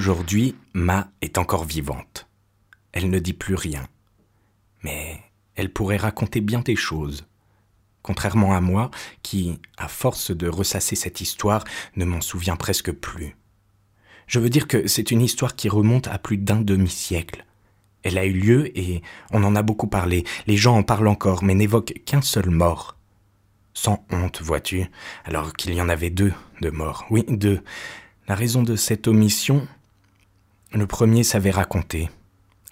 Aujourd'hui, 0.02 0.56
Ma 0.72 1.12
est 1.20 1.38
encore 1.38 1.62
vivante. 1.62 2.26
Elle 2.90 3.08
ne 3.08 3.20
dit 3.20 3.34
plus 3.34 3.54
rien. 3.54 3.86
Mais 4.82 5.20
elle 5.54 5.72
pourrait 5.72 5.96
raconter 5.96 6.40
bien 6.40 6.58
des 6.58 6.74
choses. 6.74 7.24
Contrairement 8.02 8.52
à 8.52 8.60
moi, 8.60 8.90
qui, 9.22 9.60
à 9.78 9.86
force 9.86 10.32
de 10.32 10.48
ressasser 10.48 10.96
cette 10.96 11.20
histoire, 11.20 11.62
ne 11.94 12.04
m'en 12.04 12.20
souviens 12.20 12.56
presque 12.56 12.90
plus. 12.90 13.36
Je 14.26 14.40
veux 14.40 14.50
dire 14.50 14.66
que 14.66 14.88
c'est 14.88 15.12
une 15.12 15.22
histoire 15.22 15.54
qui 15.54 15.68
remonte 15.68 16.08
à 16.08 16.18
plus 16.18 16.36
d'un 16.36 16.60
demi-siècle. 16.60 17.44
Elle 18.02 18.18
a 18.18 18.26
eu 18.26 18.32
lieu 18.32 18.76
et 18.76 19.02
on 19.30 19.44
en 19.44 19.54
a 19.54 19.62
beaucoup 19.62 19.86
parlé. 19.86 20.24
Les 20.48 20.56
gens 20.56 20.76
en 20.76 20.82
parlent 20.82 21.06
encore, 21.06 21.44
mais 21.44 21.54
n'évoquent 21.54 22.02
qu'un 22.04 22.22
seul 22.22 22.50
mort. 22.50 22.96
Sans 23.72 24.04
honte, 24.10 24.42
vois-tu, 24.42 24.84
alors 25.24 25.52
qu'il 25.52 25.74
y 25.74 25.80
en 25.80 25.88
avait 25.88 26.10
deux 26.10 26.32
de 26.60 26.70
morts. 26.70 27.06
Oui, 27.08 27.24
deux. 27.28 27.62
La 28.26 28.34
raison 28.34 28.64
de 28.64 28.74
cette 28.74 29.06
omission 29.06 29.68
Le 30.74 30.86
premier 30.86 31.22
savait 31.22 31.50
raconter, 31.50 32.08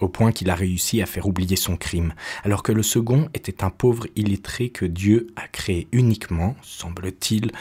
au 0.01 0.09
point 0.09 0.33
qu'il 0.33 0.49
a 0.49 0.55
réussi 0.55 1.03
à 1.03 1.07
faire 1.07 1.27
oublier 1.27 1.57
son 1.57 1.77
crime, 1.77 2.15
alors 2.45 2.63
que 2.63 2.73
le 2.73 2.83
second 2.83 3.29
était 3.35 3.63
un 3.63 3.69
pauvre 3.69 4.07
illettré 4.17 4.71
que 4.71 4.87
Dieu 4.87 5.27
a 5.37 5.47
créé 5.49 5.87
uniquement, 5.93 6.57
semble-t-il, 6.63 7.53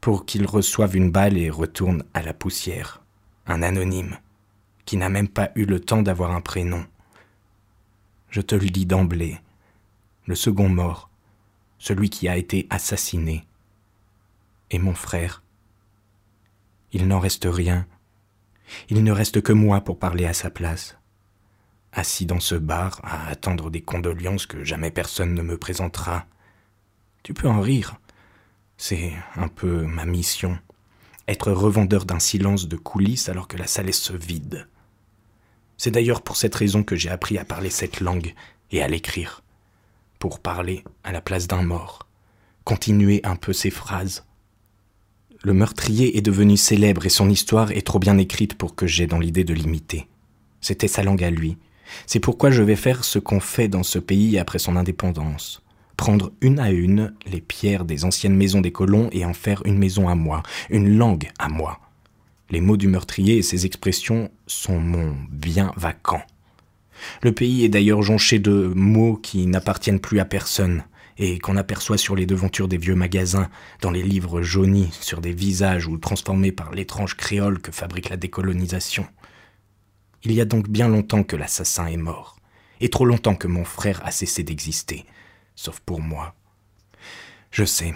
pour 0.00 0.26
qu'il 0.26 0.46
reçoive 0.46 0.96
une 0.96 1.12
balle 1.12 1.38
et 1.38 1.48
retourne 1.48 2.02
à 2.12 2.22
la 2.22 2.34
poussière. 2.34 3.02
Un 3.46 3.62
anonyme, 3.62 4.18
qui 4.84 4.96
n'a 4.96 5.08
même 5.08 5.28
pas 5.28 5.52
eu 5.54 5.64
le 5.64 5.78
temps 5.78 6.02
d'avoir 6.02 6.32
un 6.32 6.40
prénom. 6.40 6.84
Je 8.30 8.40
te 8.40 8.56
le 8.56 8.70
dis 8.70 8.86
d'emblée, 8.86 9.38
le 10.26 10.34
second 10.34 10.68
mort, 10.68 11.08
celui 11.78 12.10
qui 12.10 12.26
a 12.26 12.36
été 12.36 12.66
assassiné, 12.68 13.46
est 14.70 14.78
mon 14.78 14.94
frère. 14.94 15.44
Il 16.90 17.06
n'en 17.06 17.20
reste 17.20 17.46
rien. 17.48 17.86
Il 18.88 19.02
ne 19.02 19.12
reste 19.12 19.40
que 19.42 19.52
moi 19.52 19.80
pour 19.82 19.98
parler 19.98 20.26
à 20.26 20.32
sa 20.32 20.50
place. 20.50 20.96
Assis 21.92 22.26
dans 22.26 22.40
ce 22.40 22.54
bar 22.54 23.00
à 23.04 23.28
attendre 23.28 23.70
des 23.70 23.82
condoléances 23.82 24.46
que 24.46 24.64
jamais 24.64 24.90
personne 24.90 25.34
ne 25.34 25.42
me 25.42 25.56
présentera. 25.56 26.26
Tu 27.22 27.34
peux 27.34 27.48
en 27.48 27.60
rire. 27.60 27.96
C'est 28.76 29.12
un 29.36 29.48
peu 29.48 29.84
ma 29.86 30.04
mission. 30.04 30.58
Être 31.28 31.52
revendeur 31.52 32.04
d'un 32.04 32.18
silence 32.18 32.68
de 32.68 32.76
coulisses 32.76 33.28
alors 33.28 33.48
que 33.48 33.56
la 33.56 33.66
salle 33.66 33.92
se 33.94 34.12
vide. 34.12 34.68
C'est 35.76 35.90
d'ailleurs 35.90 36.22
pour 36.22 36.36
cette 36.36 36.54
raison 36.54 36.82
que 36.82 36.96
j'ai 36.96 37.10
appris 37.10 37.38
à 37.38 37.44
parler 37.44 37.70
cette 37.70 38.00
langue 38.00 38.34
et 38.70 38.82
à 38.82 38.88
l'écrire. 38.88 39.42
Pour 40.18 40.40
parler 40.40 40.84
à 41.02 41.12
la 41.12 41.20
place 41.20 41.46
d'un 41.46 41.62
mort. 41.62 42.06
Continuer 42.64 43.20
un 43.24 43.36
peu 43.36 43.52
ses 43.52 43.70
phrases. 43.70 44.24
Le 45.44 45.52
meurtrier 45.52 46.16
est 46.16 46.22
devenu 46.22 46.56
célèbre 46.56 47.04
et 47.04 47.10
son 47.10 47.28
histoire 47.28 47.70
est 47.70 47.86
trop 47.86 47.98
bien 47.98 48.16
écrite 48.16 48.54
pour 48.54 48.74
que 48.74 48.86
j'aie 48.86 49.06
dans 49.06 49.18
l'idée 49.18 49.44
de 49.44 49.52
l'imiter. 49.52 50.06
C'était 50.62 50.88
sa 50.88 51.02
langue 51.02 51.22
à 51.22 51.30
lui. 51.30 51.58
C'est 52.06 52.18
pourquoi 52.18 52.50
je 52.50 52.62
vais 52.62 52.76
faire 52.76 53.04
ce 53.04 53.18
qu'on 53.18 53.40
fait 53.40 53.68
dans 53.68 53.82
ce 53.82 53.98
pays 53.98 54.38
après 54.38 54.58
son 54.58 54.74
indépendance. 54.74 55.62
Prendre 55.98 56.32
une 56.40 56.58
à 56.58 56.70
une 56.70 57.12
les 57.30 57.42
pierres 57.42 57.84
des 57.84 58.06
anciennes 58.06 58.34
maisons 58.34 58.62
des 58.62 58.72
colons 58.72 59.10
et 59.12 59.26
en 59.26 59.34
faire 59.34 59.60
une 59.66 59.76
maison 59.76 60.08
à 60.08 60.14
moi, 60.14 60.42
une 60.70 60.96
langue 60.96 61.28
à 61.38 61.50
moi. 61.50 61.78
Les 62.48 62.62
mots 62.62 62.78
du 62.78 62.88
meurtrier 62.88 63.36
et 63.36 63.42
ses 63.42 63.66
expressions 63.66 64.30
sont 64.46 64.80
mon 64.80 65.14
bien 65.30 65.72
vacant. 65.76 66.22
Le 67.20 67.32
pays 67.32 67.64
est 67.64 67.68
d'ailleurs 67.68 68.00
jonché 68.00 68.38
de 68.38 68.72
mots 68.74 69.16
qui 69.16 69.46
n'appartiennent 69.46 70.00
plus 70.00 70.20
à 70.20 70.24
personne 70.24 70.84
et 71.18 71.38
qu'on 71.38 71.56
aperçoit 71.56 71.98
sur 71.98 72.16
les 72.16 72.26
devantures 72.26 72.68
des 72.68 72.78
vieux 72.78 72.94
magasins, 72.94 73.50
dans 73.80 73.90
les 73.90 74.02
livres 74.02 74.42
jaunis 74.42 74.90
sur 75.00 75.20
des 75.20 75.32
visages 75.32 75.86
ou 75.86 75.98
transformés 75.98 76.52
par 76.52 76.72
l'étrange 76.72 77.16
créole 77.16 77.60
que 77.60 77.72
fabrique 77.72 78.08
la 78.08 78.16
décolonisation. 78.16 79.06
Il 80.22 80.32
y 80.32 80.40
a 80.40 80.44
donc 80.44 80.68
bien 80.68 80.88
longtemps 80.88 81.22
que 81.22 81.36
l'assassin 81.36 81.86
est 81.86 81.96
mort, 81.96 82.36
et 82.80 82.88
trop 82.88 83.04
longtemps 83.04 83.36
que 83.36 83.48
mon 83.48 83.64
frère 83.64 84.04
a 84.04 84.10
cessé 84.10 84.42
d'exister, 84.42 85.04
sauf 85.54 85.80
pour 85.80 86.00
moi. 86.00 86.34
Je 87.50 87.64
sais, 87.64 87.94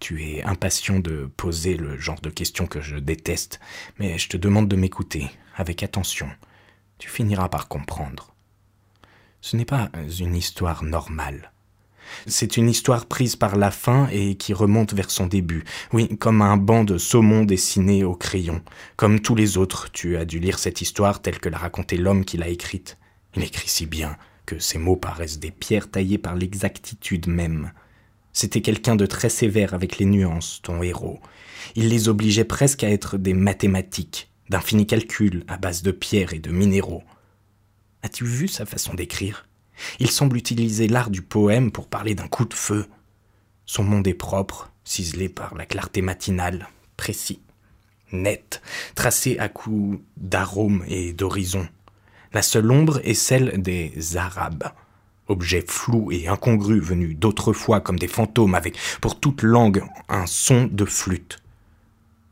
Tu 0.00 0.22
es 0.24 0.42
impatient 0.42 0.98
de 0.98 1.30
poser 1.36 1.76
le 1.76 1.98
genre 1.98 2.20
de 2.20 2.30
questions 2.30 2.66
que 2.66 2.80
je 2.80 2.96
déteste, 2.96 3.60
mais 3.98 4.18
je 4.18 4.28
te 4.28 4.36
demande 4.36 4.68
de 4.68 4.76
m'écouter, 4.76 5.30
avec 5.56 5.82
attention. 5.82 6.28
Tu 6.98 7.08
finiras 7.08 7.48
par 7.48 7.68
comprendre. 7.68 8.34
Ce 9.40 9.56
n'est 9.56 9.64
pas 9.64 9.90
une 10.20 10.34
histoire 10.34 10.82
normale. 10.82 11.52
C'est 12.26 12.56
une 12.56 12.68
histoire 12.68 13.06
prise 13.06 13.36
par 13.36 13.56
la 13.56 13.70
fin 13.70 14.08
et 14.10 14.34
qui 14.36 14.52
remonte 14.52 14.94
vers 14.94 15.10
son 15.10 15.26
début. 15.26 15.64
Oui, 15.92 16.16
comme 16.18 16.42
un 16.42 16.56
banc 16.56 16.84
de 16.84 16.98
saumon 16.98 17.44
dessiné 17.44 18.04
au 18.04 18.14
crayon. 18.14 18.62
Comme 18.96 19.20
tous 19.20 19.34
les 19.34 19.56
autres, 19.56 19.90
tu 19.92 20.16
as 20.16 20.24
dû 20.24 20.38
lire 20.38 20.58
cette 20.58 20.80
histoire 20.80 21.22
telle 21.22 21.38
que 21.38 21.48
l'a 21.48 21.58
racontée 21.58 21.96
l'homme 21.96 22.24
qui 22.24 22.36
l'a 22.36 22.48
écrite. 22.48 22.98
Il 23.34 23.42
écrit 23.42 23.68
si 23.68 23.86
bien 23.86 24.16
que 24.46 24.58
ses 24.58 24.78
mots 24.78 24.96
paraissent 24.96 25.38
des 25.38 25.50
pierres 25.50 25.90
taillées 25.90 26.18
par 26.18 26.36
l'exactitude 26.36 27.26
même. 27.26 27.72
C'était 28.32 28.60
quelqu'un 28.60 28.96
de 28.96 29.06
très 29.06 29.28
sévère 29.28 29.74
avec 29.74 29.98
les 29.98 30.06
nuances, 30.06 30.60
ton 30.62 30.82
héros. 30.82 31.20
Il 31.74 31.88
les 31.88 32.08
obligeait 32.08 32.44
presque 32.44 32.84
à 32.84 32.90
être 32.90 33.16
des 33.16 33.34
mathématiques, 33.34 34.30
d'infinis 34.50 34.86
calculs 34.86 35.44
à 35.48 35.56
base 35.56 35.82
de 35.82 35.90
pierres 35.90 36.34
et 36.34 36.38
de 36.38 36.50
minéraux. 36.50 37.02
As-tu 38.02 38.24
vu 38.24 38.46
sa 38.46 38.66
façon 38.66 38.94
d'écrire? 38.94 39.48
Il 39.98 40.10
semble 40.10 40.36
utiliser 40.36 40.88
l'art 40.88 41.10
du 41.10 41.22
poème 41.22 41.70
pour 41.70 41.88
parler 41.88 42.14
d'un 42.14 42.28
coup 42.28 42.44
de 42.44 42.54
feu. 42.54 42.86
Son 43.64 43.84
monde 43.84 44.06
est 44.06 44.14
propre, 44.14 44.70
ciselé 44.84 45.28
par 45.28 45.54
la 45.54 45.66
clarté 45.66 46.02
matinale, 46.02 46.68
précis, 46.96 47.40
net, 48.12 48.62
tracé 48.94 49.38
à 49.38 49.48
coups 49.48 50.00
d'arômes 50.16 50.84
et 50.88 51.12
d'horizons. 51.12 51.68
La 52.32 52.42
seule 52.42 52.70
ombre 52.70 53.00
est 53.04 53.14
celle 53.14 53.60
des 53.60 54.16
Arabes, 54.16 54.72
objets 55.28 55.64
flous 55.66 56.10
et 56.12 56.28
incongrus 56.28 56.82
venus 56.82 57.16
d'autrefois 57.16 57.80
comme 57.80 57.98
des 57.98 58.08
fantômes 58.08 58.54
avec 58.54 58.76
pour 59.00 59.18
toute 59.18 59.42
langue 59.42 59.84
un 60.08 60.26
son 60.26 60.68
de 60.70 60.84
flûte. 60.84 61.38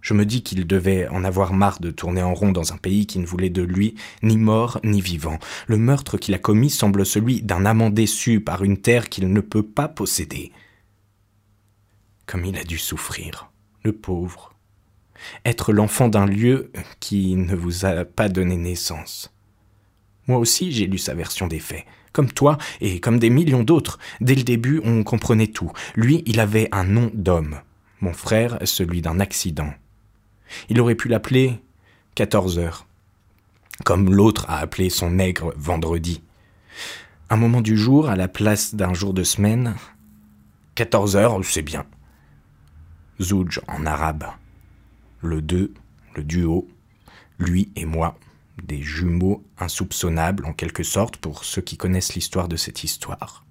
Je 0.05 0.13
me 0.13 0.27
dis 0.27 0.43
qu'il 0.43 0.67
devait 0.67 1.09
en 1.09 1.25
avoir 1.25 1.55
marre 1.55 1.81
de 1.81 1.91
tourner 1.91 2.23
en 2.23 2.35
rond 2.35 2.53
dans 2.53 2.75
un 2.75 2.77
pays 2.77 3.07
qui 3.07 3.19
ne 3.19 3.25
voulait 3.25 3.49
de 3.49 3.63
lui 3.63 3.95
ni 4.23 4.37
mort 4.37 4.79
ni 4.85 5.01
vivant. 5.01 5.39
Le 5.67 5.79
meurtre 5.79 6.19
qu'il 6.19 6.35
a 6.35 6.39
commis 6.39 6.69
semble 6.69 7.07
celui 7.07 7.41
d'un 7.41 7.65
amant 7.65 7.89
déçu 7.89 8.39
par 8.41 8.63
une 8.63 8.77
terre 8.77 9.09
qu'il 9.09 9.33
ne 9.33 9.41
peut 9.41 9.63
pas 9.63 9.89
posséder. 9.89 10.53
Comme 12.27 12.45
il 12.45 12.59
a 12.59 12.65
dû 12.65 12.77
souffrir, 12.77 13.51
le 13.83 13.93
pauvre. 13.95 14.53
Être 15.47 15.73
l'enfant 15.73 16.11
d'un 16.11 16.27
lieu 16.27 16.71
qui 17.01 17.35
ne 17.35 17.57
vous 17.57 17.87
a 17.87 18.05
pas 18.05 18.29
donné 18.29 18.59
naissance. 18.59 19.35
Moi 20.27 20.37
aussi 20.37 20.71
j'ai 20.71 20.87
lu 20.87 20.99
sa 20.99 21.15
version 21.15 21.47
des 21.47 21.61
faits. 21.61 21.87
Comme 22.13 22.31
toi 22.31 22.59
et 22.83 23.01
comme 23.01 23.19
des 23.19 23.31
millions 23.31 23.63
d'autres, 23.63 23.99
dès 24.21 24.35
le 24.35 24.43
début 24.43 24.83
on 24.85 25.03
comprenait 25.03 25.47
tout. 25.47 25.73
Lui, 25.97 26.23
il 26.27 26.41
avait 26.41 26.69
un 26.73 26.85
nom 26.85 27.11
d'homme. 27.15 27.61
Mon 28.03 28.13
frère, 28.13 28.59
celui 28.65 29.01
d'un 29.01 29.19
accident. 29.19 29.73
Il 30.69 30.81
aurait 30.81 30.95
pu 30.95 31.09
l'appeler 31.09 31.61
14 32.15 32.59
heures, 32.59 32.87
comme 33.85 34.13
l'autre 34.13 34.47
a 34.49 34.59
appelé 34.59 34.91
son 34.91 35.11
nègre 35.11 35.53
vendredi. 35.57 36.23
Un 37.31 37.37
moment 37.37 37.61
du 37.61 37.77
jour 37.77 38.09
à 38.09 38.17
la 38.17 38.29
place 38.29 38.75
d'un 38.75 38.95
jour 38.95 39.15
de 39.15 39.23
semaine, 39.25 39.75
14 40.75 41.17
heures, 41.17 41.41
c'est 41.45 41.63
bien. 41.63 41.85
Zouj 43.21 43.61
en 43.69 43.87
arabe. 43.87 44.25
Le 45.21 45.41
deux, 45.41 45.73
le 46.15 46.23
duo, 46.23 46.69
lui 47.39 47.71
et 47.77 47.85
moi, 47.85 48.19
des 48.63 48.83
jumeaux 48.83 49.43
insoupçonnables 49.59 50.47
en 50.47 50.53
quelque 50.53 50.83
sorte 50.83 51.17
pour 51.17 51.45
ceux 51.45 51.63
qui 51.63 51.77
connaissent 51.77 52.15
l'histoire 52.15 52.49
de 52.49 52.57
cette 52.57 52.85
histoire. 52.85 53.44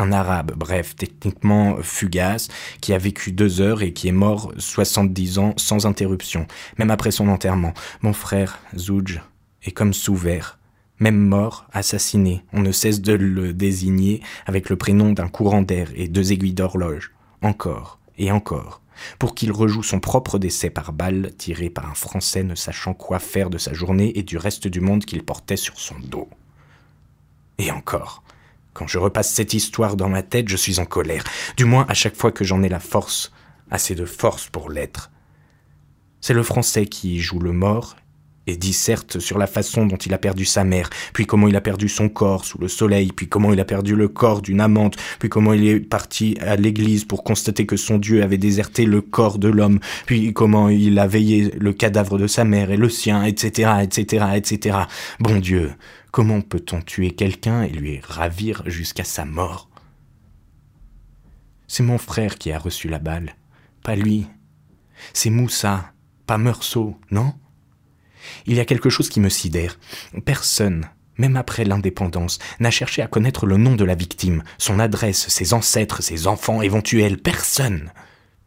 Un 0.00 0.12
arabe, 0.12 0.52
bref, 0.54 0.94
techniquement 0.94 1.78
fugace, 1.82 2.46
qui 2.80 2.94
a 2.94 2.98
vécu 2.98 3.32
deux 3.32 3.60
heures 3.60 3.82
et 3.82 3.92
qui 3.92 4.06
est 4.06 4.12
mort 4.12 4.52
70 4.56 5.40
ans 5.40 5.54
sans 5.56 5.86
interruption, 5.86 6.46
même 6.78 6.92
après 6.92 7.10
son 7.10 7.26
enterrement. 7.26 7.74
Mon 8.02 8.12
frère, 8.12 8.60
Zouj, 8.76 9.20
est 9.64 9.72
comme 9.72 9.92
sous 9.92 10.14
verre. 10.14 10.60
Même 11.00 11.18
mort, 11.18 11.66
assassiné, 11.72 12.44
on 12.52 12.60
ne 12.60 12.70
cesse 12.70 13.00
de 13.00 13.12
le 13.12 13.52
désigner 13.52 14.22
avec 14.46 14.70
le 14.70 14.76
prénom 14.76 15.12
d'un 15.12 15.26
courant 15.26 15.62
d'air 15.62 15.88
et 15.96 16.06
deux 16.06 16.30
aiguilles 16.30 16.54
d'horloge. 16.54 17.10
Encore 17.42 17.98
et 18.18 18.30
encore 18.30 18.82
pour 19.18 19.34
qu'il 19.34 19.52
rejoue 19.52 19.82
son 19.82 20.00
propre 20.00 20.38
décès 20.38 20.70
par 20.70 20.92
balle 20.92 21.32
tiré 21.38 21.70
par 21.70 21.90
un 21.90 21.94
Français 21.94 22.42
ne 22.42 22.54
sachant 22.54 22.94
quoi 22.94 23.18
faire 23.18 23.50
de 23.50 23.58
sa 23.58 23.72
journée 23.72 24.16
et 24.16 24.22
du 24.22 24.36
reste 24.36 24.68
du 24.68 24.80
monde 24.80 25.04
qu'il 25.04 25.24
portait 25.24 25.56
sur 25.56 25.78
son 25.78 25.96
dos. 26.00 26.28
Et 27.58 27.70
encore, 27.70 28.22
quand 28.78 28.86
je 28.86 28.98
repasse 28.98 29.34
cette 29.34 29.54
histoire 29.54 29.96
dans 29.96 30.08
ma 30.08 30.22
tête, 30.22 30.48
je 30.48 30.56
suis 30.56 30.78
en 30.78 30.84
colère, 30.84 31.24
du 31.56 31.64
moins 31.64 31.84
à 31.88 31.94
chaque 31.94 32.14
fois 32.14 32.30
que 32.30 32.44
j'en 32.44 32.62
ai 32.62 32.68
la 32.68 32.78
force, 32.78 33.32
assez 33.72 33.96
de 33.96 34.04
force 34.04 34.46
pour 34.46 34.70
l'être. 34.70 35.10
C'est 36.20 36.32
le 36.32 36.44
Français 36.44 36.86
qui 36.86 37.18
joue 37.18 37.40
le 37.40 37.50
mort 37.50 37.96
et 38.46 38.56
disserte 38.56 39.18
sur 39.18 39.36
la 39.36 39.48
façon 39.48 39.84
dont 39.84 39.96
il 39.96 40.14
a 40.14 40.18
perdu 40.18 40.44
sa 40.44 40.62
mère, 40.62 40.90
puis 41.12 41.26
comment 41.26 41.48
il 41.48 41.56
a 41.56 41.60
perdu 41.60 41.88
son 41.88 42.08
corps 42.08 42.44
sous 42.44 42.58
le 42.58 42.68
soleil, 42.68 43.10
puis 43.10 43.28
comment 43.28 43.52
il 43.52 43.58
a 43.58 43.64
perdu 43.64 43.96
le 43.96 44.06
corps 44.06 44.42
d'une 44.42 44.60
amante, 44.60 44.96
puis 45.18 45.28
comment 45.28 45.52
il 45.52 45.66
est 45.66 45.80
parti 45.80 46.38
à 46.40 46.54
l'église 46.54 47.04
pour 47.04 47.24
constater 47.24 47.66
que 47.66 47.76
son 47.76 47.98
Dieu 47.98 48.22
avait 48.22 48.38
déserté 48.38 48.86
le 48.86 49.00
corps 49.00 49.40
de 49.40 49.48
l'homme, 49.48 49.80
puis 50.06 50.32
comment 50.32 50.68
il 50.68 51.00
a 51.00 51.08
veillé 51.08 51.52
le 51.58 51.72
cadavre 51.72 52.16
de 52.16 52.28
sa 52.28 52.44
mère 52.44 52.70
et 52.70 52.76
le 52.76 52.88
sien, 52.88 53.24
etc., 53.24 53.70
etc., 53.82 54.26
etc. 54.36 54.78
Bon 55.18 55.40
Dieu, 55.40 55.72
comment 56.10 56.40
peut-on 56.40 56.80
tuer 56.80 57.12
quelqu'un 57.12 57.62
et 57.62 57.70
lui 57.70 58.00
ravir 58.02 58.62
jusqu'à 58.66 59.04
sa 59.04 59.24
mort? 59.24 59.68
C'est 61.66 61.82
mon 61.82 61.98
frère 61.98 62.38
qui 62.38 62.50
a 62.50 62.58
reçu 62.58 62.88
la 62.88 62.98
balle, 62.98 63.36
pas 63.82 63.96
lui. 63.96 64.26
C'est 65.12 65.30
Moussa, 65.30 65.92
pas 66.26 66.38
Meursault, 66.38 66.98
non? 67.10 67.34
Il 68.46 68.54
y 68.54 68.60
a 68.60 68.64
quelque 68.64 68.90
chose 68.90 69.08
qui 69.08 69.20
me 69.20 69.28
sidère. 69.28 69.78
Personne, 70.24 70.88
même 71.18 71.36
après 71.36 71.64
l'indépendance, 71.64 72.38
n'a 72.60 72.70
cherché 72.70 73.02
à 73.02 73.06
connaître 73.06 73.46
le 73.46 73.56
nom 73.56 73.74
de 73.74 73.84
la 73.84 73.94
victime, 73.94 74.42
son 74.56 74.78
adresse, 74.78 75.28
ses 75.28 75.52
ancêtres, 75.52 76.02
ses 76.02 76.26
enfants 76.26 76.62
éventuels. 76.62 77.18
Personne. 77.18 77.92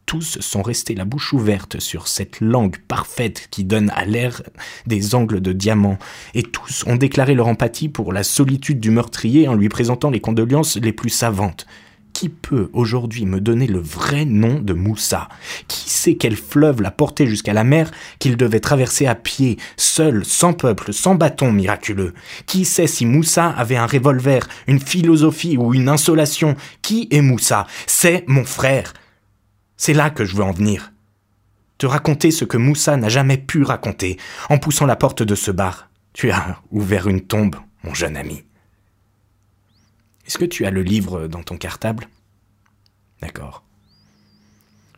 Tous 0.05 0.39
sont 0.41 0.61
restés 0.61 0.95
la 0.95 1.05
bouche 1.05 1.31
ouverte 1.31 1.79
sur 1.79 2.07
cette 2.07 2.41
langue 2.41 2.77
parfaite 2.87 3.47
qui 3.49 3.63
donne 3.63 3.89
à 3.91 4.03
l'air 4.03 4.41
des 4.85 5.15
angles 5.15 5.41
de 5.41 5.53
diamant, 5.53 5.97
et 6.33 6.43
tous 6.43 6.83
ont 6.85 6.97
déclaré 6.97 7.33
leur 7.33 7.47
empathie 7.47 7.87
pour 7.87 8.11
la 8.11 8.23
solitude 8.23 8.79
du 8.79 8.91
meurtrier 8.91 9.47
en 9.47 9.53
lui 9.53 9.69
présentant 9.69 10.09
les 10.09 10.19
condoléances 10.19 10.77
les 10.77 10.91
plus 10.91 11.09
savantes. 11.09 11.65
Qui 12.13 12.27
peut 12.29 12.69
aujourd'hui 12.73 13.25
me 13.25 13.39
donner 13.39 13.67
le 13.67 13.79
vrai 13.79 14.25
nom 14.25 14.59
de 14.59 14.73
Moussa? 14.73 15.29
Qui 15.67 15.89
sait 15.89 16.15
quel 16.15 16.35
fleuve 16.35 16.81
l'a 16.81 16.91
porté 16.91 17.25
jusqu'à 17.25 17.53
la 17.53 17.63
mer 17.63 17.89
qu'il 18.19 18.37
devait 18.37 18.59
traverser 18.59 19.07
à 19.07 19.15
pied, 19.15 19.57
seul, 19.77 20.25
sans 20.25 20.53
peuple, 20.53 20.93
sans 20.93 21.15
bâton 21.15 21.51
miraculeux? 21.51 22.13
Qui 22.47 22.65
sait 22.65 22.85
si 22.85 23.05
Moussa 23.05 23.47
avait 23.47 23.77
un 23.77 23.87
revolver, 23.87 24.47
une 24.67 24.81
philosophie 24.81 25.57
ou 25.57 25.73
une 25.73 25.89
insolation? 25.89 26.55
Qui 26.81 27.07
est 27.11 27.21
Moussa? 27.21 27.65
C'est 27.87 28.25
mon 28.27 28.43
frère. 28.43 28.93
C'est 29.83 29.93
là 29.93 30.11
que 30.11 30.25
je 30.25 30.35
veux 30.35 30.43
en 30.43 30.51
venir. 30.51 30.93
Te 31.79 31.87
raconter 31.87 32.29
ce 32.29 32.45
que 32.45 32.55
Moussa 32.55 32.97
n'a 32.97 33.09
jamais 33.09 33.39
pu 33.39 33.63
raconter 33.63 34.19
en 34.51 34.59
poussant 34.59 34.85
la 34.85 34.95
porte 34.95 35.23
de 35.23 35.33
ce 35.33 35.49
bar. 35.49 35.89
Tu 36.13 36.29
as 36.29 36.61
ouvert 36.69 37.07
une 37.07 37.25
tombe, 37.25 37.55
mon 37.83 37.95
jeune 37.95 38.15
ami. 38.15 38.43
Est-ce 40.27 40.37
que 40.37 40.45
tu 40.45 40.67
as 40.67 40.69
le 40.69 40.83
livre 40.83 41.27
dans 41.27 41.41
ton 41.41 41.57
cartable? 41.57 42.09
D'accord. 43.21 43.63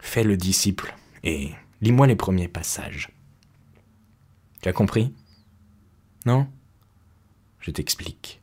Fais 0.02 0.26
le 0.26 0.36
disciple 0.36 0.94
et 1.24 1.52
lis-moi 1.80 2.06
les 2.06 2.18
premiers 2.18 2.50
passages. 2.50 3.10
Tu 4.62 4.68
as 4.68 4.74
compris? 4.74 5.14
Non? 6.26 6.46
Je 7.62 7.72
t'explique. 7.72 8.42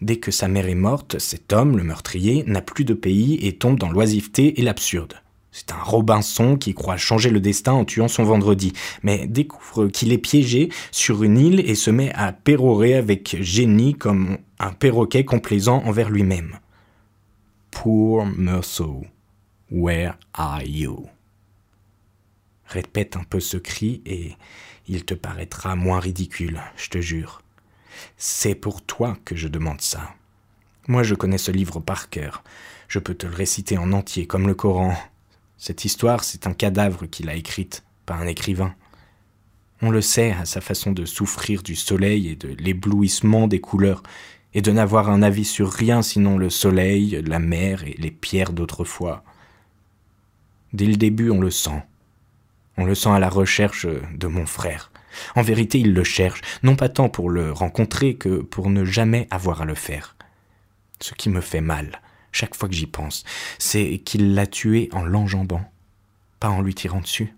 Dès 0.00 0.16
que 0.16 0.30
sa 0.30 0.48
mère 0.48 0.66
est 0.66 0.74
morte, 0.74 1.18
cet 1.18 1.52
homme, 1.52 1.76
le 1.76 1.84
meurtrier, 1.84 2.42
n'a 2.46 2.62
plus 2.62 2.86
de 2.86 2.94
pays 2.94 3.34
et 3.46 3.58
tombe 3.58 3.78
dans 3.78 3.90
l'oisiveté 3.90 4.58
et 4.58 4.62
l'absurde. 4.62 5.20
C'est 5.58 5.72
un 5.72 5.82
Robinson 5.82 6.58
qui 6.58 6.74
croit 6.74 6.98
changer 6.98 7.30
le 7.30 7.40
destin 7.40 7.72
en 7.72 7.86
tuant 7.86 8.08
son 8.08 8.24
vendredi, 8.24 8.74
mais 9.02 9.26
découvre 9.26 9.86
qu'il 9.86 10.12
est 10.12 10.18
piégé 10.18 10.68
sur 10.90 11.22
une 11.22 11.38
île 11.38 11.60
et 11.60 11.74
se 11.74 11.90
met 11.90 12.12
à 12.12 12.34
pérorer 12.34 12.92
avec 12.92 13.38
génie 13.40 13.94
comme 13.94 14.36
un 14.58 14.72
perroquet 14.72 15.24
complaisant 15.24 15.82
envers 15.86 16.10
lui-même. 16.10 16.58
Poor 17.70 18.26
Merceau, 18.26 19.06
where 19.70 20.18
are 20.34 20.62
you? 20.62 21.06
Répète 22.66 23.16
un 23.16 23.24
peu 23.24 23.40
ce 23.40 23.56
cri 23.56 24.02
et 24.04 24.36
il 24.86 25.06
te 25.06 25.14
paraîtra 25.14 25.74
moins 25.74 26.00
ridicule, 26.00 26.60
je 26.76 26.90
te 26.90 27.00
jure. 27.00 27.40
C'est 28.18 28.54
pour 28.54 28.82
toi 28.82 29.16
que 29.24 29.34
je 29.34 29.48
demande 29.48 29.80
ça. 29.80 30.10
Moi 30.86 31.02
je 31.02 31.14
connais 31.14 31.38
ce 31.38 31.50
livre 31.50 31.80
par 31.80 32.10
cœur. 32.10 32.44
Je 32.88 32.98
peux 32.98 33.14
te 33.14 33.26
le 33.26 33.34
réciter 33.34 33.78
en 33.78 33.94
entier 33.94 34.26
comme 34.26 34.46
le 34.46 34.54
Coran. 34.54 34.94
Cette 35.58 35.84
histoire, 35.84 36.24
c'est 36.24 36.46
un 36.46 36.52
cadavre 36.52 37.06
qu'il 37.06 37.28
a 37.28 37.34
écrite, 37.34 37.84
pas 38.04 38.14
un 38.14 38.26
écrivain. 38.26 38.74
On 39.82 39.90
le 39.90 40.00
sait 40.00 40.32
à 40.32 40.44
sa 40.44 40.60
façon 40.60 40.92
de 40.92 41.04
souffrir 41.04 41.62
du 41.62 41.76
soleil 41.76 42.28
et 42.28 42.36
de 42.36 42.48
l'éblouissement 42.48 43.48
des 43.48 43.60
couleurs, 43.60 44.02
et 44.54 44.62
de 44.62 44.72
n'avoir 44.72 45.10
un 45.10 45.22
avis 45.22 45.44
sur 45.44 45.70
rien 45.70 46.00
sinon 46.00 46.38
le 46.38 46.48
soleil, 46.48 47.22
la 47.26 47.38
mer 47.38 47.84
et 47.84 47.94
les 47.98 48.10
pierres 48.10 48.52
d'autrefois. 48.52 49.22
Dès 50.72 50.86
le 50.86 50.96
début, 50.96 51.30
on 51.30 51.40
le 51.40 51.50
sent. 51.50 51.82
On 52.78 52.84
le 52.84 52.94
sent 52.94 53.10
à 53.10 53.18
la 53.18 53.28
recherche 53.28 53.86
de 53.86 54.26
mon 54.26 54.46
frère. 54.46 54.92
En 55.34 55.42
vérité, 55.42 55.78
il 55.78 55.94
le 55.94 56.04
cherche, 56.04 56.40
non 56.62 56.76
pas 56.76 56.88
tant 56.88 57.08
pour 57.08 57.30
le 57.30 57.52
rencontrer 57.52 58.14
que 58.14 58.40
pour 58.42 58.70
ne 58.70 58.84
jamais 58.84 59.26
avoir 59.30 59.62
à 59.62 59.64
le 59.64 59.74
faire. 59.74 60.16
Ce 61.00 61.14
qui 61.14 61.28
me 61.28 61.40
fait 61.40 61.60
mal, 61.60 62.00
chaque 62.36 62.54
fois 62.54 62.68
que 62.68 62.74
j'y 62.74 62.86
pense, 62.86 63.24
c'est 63.58 63.98
qu'il 64.04 64.34
l'a 64.34 64.46
tué 64.46 64.90
en 64.92 65.04
l'enjambant, 65.04 65.64
pas 66.38 66.50
en 66.50 66.60
lui 66.60 66.74
tirant 66.74 67.00
dessus. 67.00 67.34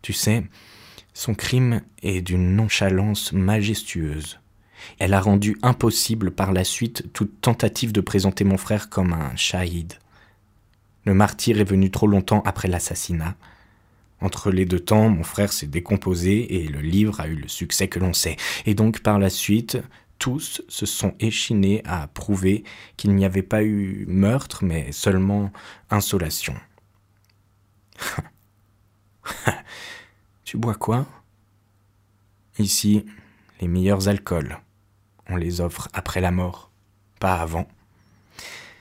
Tu 0.00 0.14
sais, 0.14 0.42
son 1.12 1.34
crime 1.34 1.82
est 2.02 2.22
d'une 2.22 2.56
nonchalance 2.56 3.32
majestueuse. 3.32 4.40
Elle 4.98 5.12
a 5.12 5.20
rendu 5.20 5.58
impossible 5.62 6.30
par 6.30 6.52
la 6.52 6.64
suite 6.64 7.12
toute 7.12 7.42
tentative 7.42 7.92
de 7.92 8.00
présenter 8.00 8.44
mon 8.44 8.56
frère 8.56 8.88
comme 8.88 9.12
un 9.12 9.36
shahid. 9.36 9.94
Le 11.04 11.12
martyr 11.12 11.60
est 11.60 11.64
venu 11.64 11.90
trop 11.90 12.06
longtemps 12.06 12.42
après 12.46 12.68
l'assassinat. 12.68 13.36
Entre 14.20 14.50
les 14.50 14.64
deux 14.64 14.80
temps, 14.80 15.10
mon 15.10 15.24
frère 15.24 15.52
s'est 15.52 15.66
décomposé 15.66 16.56
et 16.56 16.68
le 16.68 16.80
livre 16.80 17.20
a 17.20 17.28
eu 17.28 17.34
le 17.34 17.48
succès 17.48 17.88
que 17.88 17.98
l'on 17.98 18.14
sait. 18.14 18.36
Et 18.64 18.74
donc 18.74 19.00
par 19.00 19.18
la 19.18 19.28
suite, 19.28 19.78
tous 20.24 20.62
se 20.68 20.86
sont 20.86 21.14
échinés 21.20 21.82
à 21.84 22.06
prouver 22.06 22.64
qu'il 22.96 23.14
n'y 23.14 23.26
avait 23.26 23.42
pas 23.42 23.62
eu 23.62 24.06
meurtre, 24.08 24.64
mais 24.64 24.90
seulement 24.90 25.52
insolation. 25.90 26.54
tu 30.44 30.56
bois 30.56 30.76
quoi? 30.76 31.04
Ici, 32.58 33.04
les 33.60 33.68
meilleurs 33.68 34.08
alcools. 34.08 34.58
On 35.28 35.36
les 35.36 35.60
offre 35.60 35.90
après 35.92 36.22
la 36.22 36.30
mort, 36.30 36.70
pas 37.20 37.34
avant. 37.34 37.68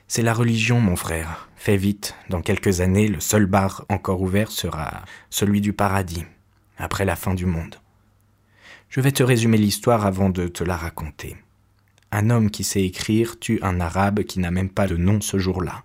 C'est 0.08 0.24
la 0.24 0.34
religion, 0.34 0.80
mon 0.80 0.96
frère. 0.96 1.50
Fais 1.58 1.76
vite, 1.76 2.16
dans 2.30 2.42
quelques 2.42 2.80
années, 2.80 3.10
le 3.10 3.20
seul 3.20 3.48
bar 3.48 3.84
encore 3.90 4.22
ouvert 4.22 4.50
sera 4.50 5.04
celui 5.30 5.60
du 5.60 5.74
paradis, 5.74 6.24
après 6.78 7.04
la 7.04 7.18
fin 7.18 7.34
du 7.34 7.46
monde. 7.46 7.83
Je 8.96 9.02
vais 9.02 9.12
te 9.12 9.24
résumer 9.24 9.58
l'histoire 9.58 10.06
avant 10.06 10.30
de 10.30 10.48
te 10.48 10.64
la 10.64 10.78
raconter. 10.78 11.36
Un 12.12 12.30
homme 12.30 12.52
qui 12.52 12.64
sait 12.64 12.84
écrire 12.84 13.40
tue 13.40 13.58
un 13.64 13.80
arabe 13.80 14.22
qui 14.22 14.40
n'a 14.40 14.52
même 14.52 14.70
pas 14.70 14.86
de 14.86 14.98
nom 14.98 15.20
ce 15.20 15.40
jour-là 15.40 15.84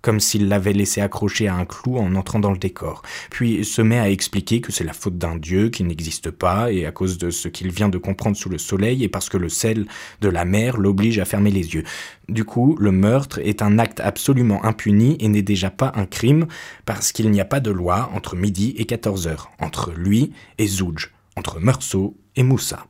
comme 0.00 0.20
s'il 0.20 0.48
l'avait 0.48 0.72
laissé 0.72 1.00
accrocher 1.00 1.48
à 1.48 1.56
un 1.56 1.64
clou 1.64 1.98
en 1.98 2.14
entrant 2.14 2.38
dans 2.38 2.52
le 2.52 2.58
décor, 2.58 3.02
puis 3.30 3.64
se 3.64 3.82
met 3.82 3.98
à 3.98 4.08
expliquer 4.08 4.60
que 4.60 4.70
c'est 4.70 4.84
la 4.84 4.92
faute 4.92 5.18
d'un 5.18 5.36
dieu 5.36 5.70
qui 5.70 5.82
n'existe 5.82 6.30
pas, 6.30 6.72
et 6.72 6.86
à 6.86 6.92
cause 6.92 7.18
de 7.18 7.30
ce 7.30 7.48
qu'il 7.48 7.72
vient 7.72 7.88
de 7.88 7.98
comprendre 7.98 8.36
sous 8.36 8.48
le 8.48 8.58
soleil, 8.58 9.02
et 9.02 9.08
parce 9.08 9.28
que 9.28 9.36
le 9.36 9.48
sel 9.48 9.86
de 10.20 10.28
la 10.28 10.44
mer 10.44 10.76
l'oblige 10.76 11.18
à 11.18 11.24
fermer 11.24 11.50
les 11.50 11.74
yeux. 11.74 11.82
Du 12.28 12.44
coup, 12.44 12.76
le 12.78 12.92
meurtre 12.92 13.40
est 13.40 13.60
un 13.60 13.78
acte 13.78 14.00
absolument 14.00 14.64
impuni 14.64 15.16
et 15.20 15.28
n'est 15.28 15.42
déjà 15.42 15.68
pas 15.68 15.92
un 15.96 16.06
crime, 16.06 16.46
parce 16.86 17.10
qu'il 17.10 17.30
n'y 17.30 17.40
a 17.40 17.44
pas 17.44 17.60
de 17.60 17.72
loi 17.72 18.08
entre 18.14 18.36
midi 18.36 18.74
et 18.78 18.86
14 18.86 19.26
heures, 19.26 19.50
entre 19.58 19.92
lui 19.92 20.32
et 20.58 20.68
Zouj, 20.68 21.10
entre 21.38 21.60
Meursault 21.60 22.16
et 22.36 22.42
Moussa. 22.42 22.86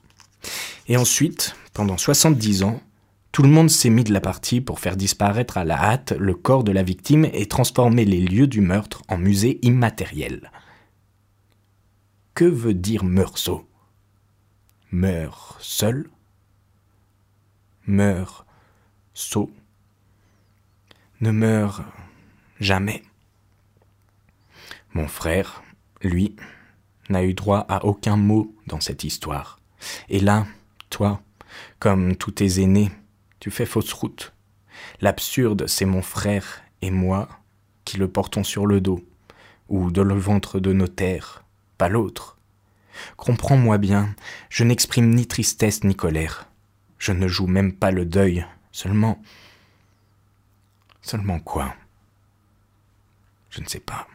Et 0.89 0.97
ensuite, 0.97 1.55
pendant 1.75 1.99
70 1.99 2.63
ans, 2.63 2.81
tout 3.31 3.43
le 3.43 3.51
monde 3.51 3.69
s'est 3.69 3.91
mis 3.91 4.05
de 4.05 4.13
la 4.13 4.23
partie 4.23 4.63
pour 4.63 4.81
faire 4.81 4.97
disparaître 4.97 5.59
à 5.59 5.65
la 5.65 5.79
hâte 5.79 6.13
le 6.13 6.35
corps 6.35 6.65
de 6.65 6.73
la 6.73 6.83
victime 6.83 7.27
et 7.27 7.47
transformer 7.47 8.07
les 8.07 8.21
lieux 8.21 8.47
du 8.47 8.63
meurtre 8.63 9.03
en 9.09 9.19
musée 9.19 9.59
immatériel. 9.63 10.51
Que 12.35 12.47
veut 12.47 12.75
dire 12.75 13.05
Meursault? 13.05 13.69
Meurt 14.91 15.59
seul? 15.61 16.09
Meurt 17.87 18.47
sot? 19.13 19.51
Ne 21.21 21.33
meurt 21.33 21.83
jamais? 22.61 23.03
Mon 24.95 25.07
frère, 25.07 25.63
lui, 26.03 26.35
n'a 27.09 27.25
eu 27.25 27.35
droit 27.35 27.65
à 27.69 27.85
aucun 27.85 28.17
mot 28.17 28.55
dans 28.67 28.81
cette 28.81 29.05
histoire. 29.05 29.59
Et 30.09 30.21
là, 30.21 30.47
toi, 30.91 31.21
comme 31.79 32.17
tous 32.17 32.33
tes 32.33 32.61
aînés, 32.63 32.91
tu 33.41 33.51
fais 33.51 33.67
fausse 33.67 33.93
route. 33.93 34.33
L'absurde, 35.01 35.67
c'est 35.67 35.85
mon 35.85 36.03
frère 36.03 36.63
et 36.83 36.91
moi 36.91 37.29
qui 37.85 37.97
le 37.97 38.09
portons 38.09 38.45
sur 38.45 38.67
le 38.67 38.81
dos, 38.81 39.03
ou 39.69 39.91
dans 39.91 40.05
le 40.05 40.15
ventre 40.15 40.61
de 40.61 40.73
nos 40.73 40.89
terres, 40.89 41.43
pas 41.79 41.89
l'autre. 41.89 42.37
Comprends-moi 43.17 43.79
bien, 43.79 44.15
je 44.51 44.65
n'exprime 44.65 45.15
ni 45.15 45.27
tristesse 45.27 45.85
ni 45.85 45.95
colère. 45.95 46.49
Je 46.99 47.13
ne 47.13 47.29
joue 47.29 47.47
même 47.47 47.73
pas 47.73 47.91
le 47.91 48.05
deuil, 48.05 48.45
seulement. 48.73 49.23
Seulement 51.01 51.39
quoi? 51.39 51.75
Je 53.51 53.61
ne 53.61 53.67
sais 53.67 53.81
pas. 53.81 54.07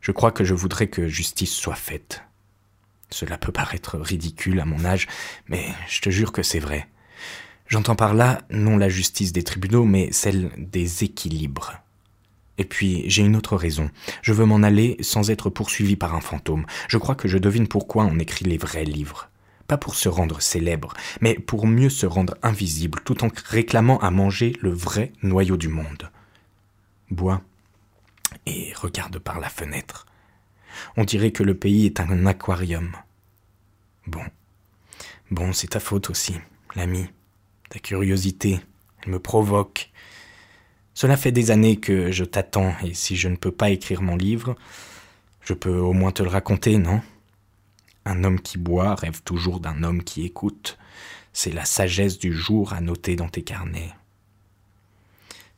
Je 0.00 0.12
crois 0.12 0.32
que 0.32 0.44
je 0.44 0.54
voudrais 0.54 0.88
que 0.88 1.08
justice 1.08 1.54
soit 1.54 1.74
faite. 1.74 2.22
Cela 3.10 3.38
peut 3.38 3.52
paraître 3.52 3.98
ridicule 3.98 4.60
à 4.60 4.64
mon 4.64 4.84
âge, 4.84 5.08
mais 5.48 5.66
je 5.88 6.00
te 6.00 6.10
jure 6.10 6.32
que 6.32 6.42
c'est 6.42 6.58
vrai. 6.58 6.88
J'entends 7.66 7.96
par 7.96 8.14
là 8.14 8.42
non 8.50 8.76
la 8.76 8.88
justice 8.88 9.32
des 9.32 9.42
tribunaux, 9.42 9.84
mais 9.84 10.10
celle 10.12 10.50
des 10.56 11.04
équilibres. 11.04 11.74
Et 12.58 12.64
puis, 12.64 13.04
j'ai 13.06 13.22
une 13.22 13.36
autre 13.36 13.56
raison. 13.56 13.90
Je 14.22 14.32
veux 14.32 14.44
m'en 14.44 14.62
aller 14.62 14.96
sans 15.00 15.30
être 15.30 15.50
poursuivi 15.50 15.96
par 15.96 16.14
un 16.14 16.20
fantôme. 16.20 16.66
Je 16.88 16.98
crois 16.98 17.14
que 17.14 17.28
je 17.28 17.38
devine 17.38 17.68
pourquoi 17.68 18.04
on 18.04 18.18
écrit 18.18 18.44
les 18.44 18.58
vrais 18.58 18.84
livres. 18.84 19.30
Pas 19.66 19.78
pour 19.78 19.94
se 19.94 20.08
rendre 20.08 20.42
célèbre, 20.42 20.94
mais 21.20 21.34
pour 21.34 21.66
mieux 21.66 21.90
se 21.90 22.06
rendre 22.06 22.34
invisible, 22.42 23.00
tout 23.04 23.24
en 23.24 23.28
réclamant 23.46 23.98
à 24.00 24.10
manger 24.10 24.56
le 24.60 24.70
vrai 24.70 25.12
noyau 25.22 25.56
du 25.56 25.68
monde. 25.68 26.10
Bois 27.10 27.40
et 28.46 28.72
regarde 28.74 29.18
par 29.18 29.40
la 29.40 29.48
fenêtre. 29.48 30.06
On 30.96 31.04
dirait 31.04 31.32
que 31.32 31.42
le 31.42 31.54
pays 31.54 31.86
est 31.86 32.00
un 32.00 32.26
aquarium. 32.26 32.92
Bon. 34.06 34.24
Bon, 35.30 35.52
c'est 35.52 35.68
ta 35.68 35.80
faute 35.80 36.10
aussi, 36.10 36.34
l'ami. 36.74 37.06
Ta 37.68 37.78
curiosité, 37.78 38.60
elle 39.02 39.12
me 39.12 39.20
provoque. 39.20 39.90
Cela 40.94 41.16
fait 41.16 41.32
des 41.32 41.50
années 41.50 41.78
que 41.78 42.10
je 42.10 42.24
t'attends, 42.24 42.74
et 42.82 42.94
si 42.94 43.16
je 43.16 43.28
ne 43.28 43.36
peux 43.36 43.52
pas 43.52 43.70
écrire 43.70 44.02
mon 44.02 44.16
livre, 44.16 44.56
je 45.42 45.54
peux 45.54 45.76
au 45.76 45.92
moins 45.92 46.12
te 46.12 46.22
le 46.22 46.28
raconter, 46.28 46.78
non? 46.78 47.00
Un 48.04 48.24
homme 48.24 48.40
qui 48.40 48.58
boit 48.58 48.94
rêve 48.94 49.22
toujours 49.22 49.60
d'un 49.60 49.82
homme 49.82 50.02
qui 50.02 50.24
écoute. 50.24 50.78
C'est 51.32 51.52
la 51.52 51.64
sagesse 51.64 52.18
du 52.18 52.32
jour 52.32 52.72
à 52.72 52.80
noter 52.80 53.14
dans 53.14 53.28
tes 53.28 53.42
carnets. 53.42 53.92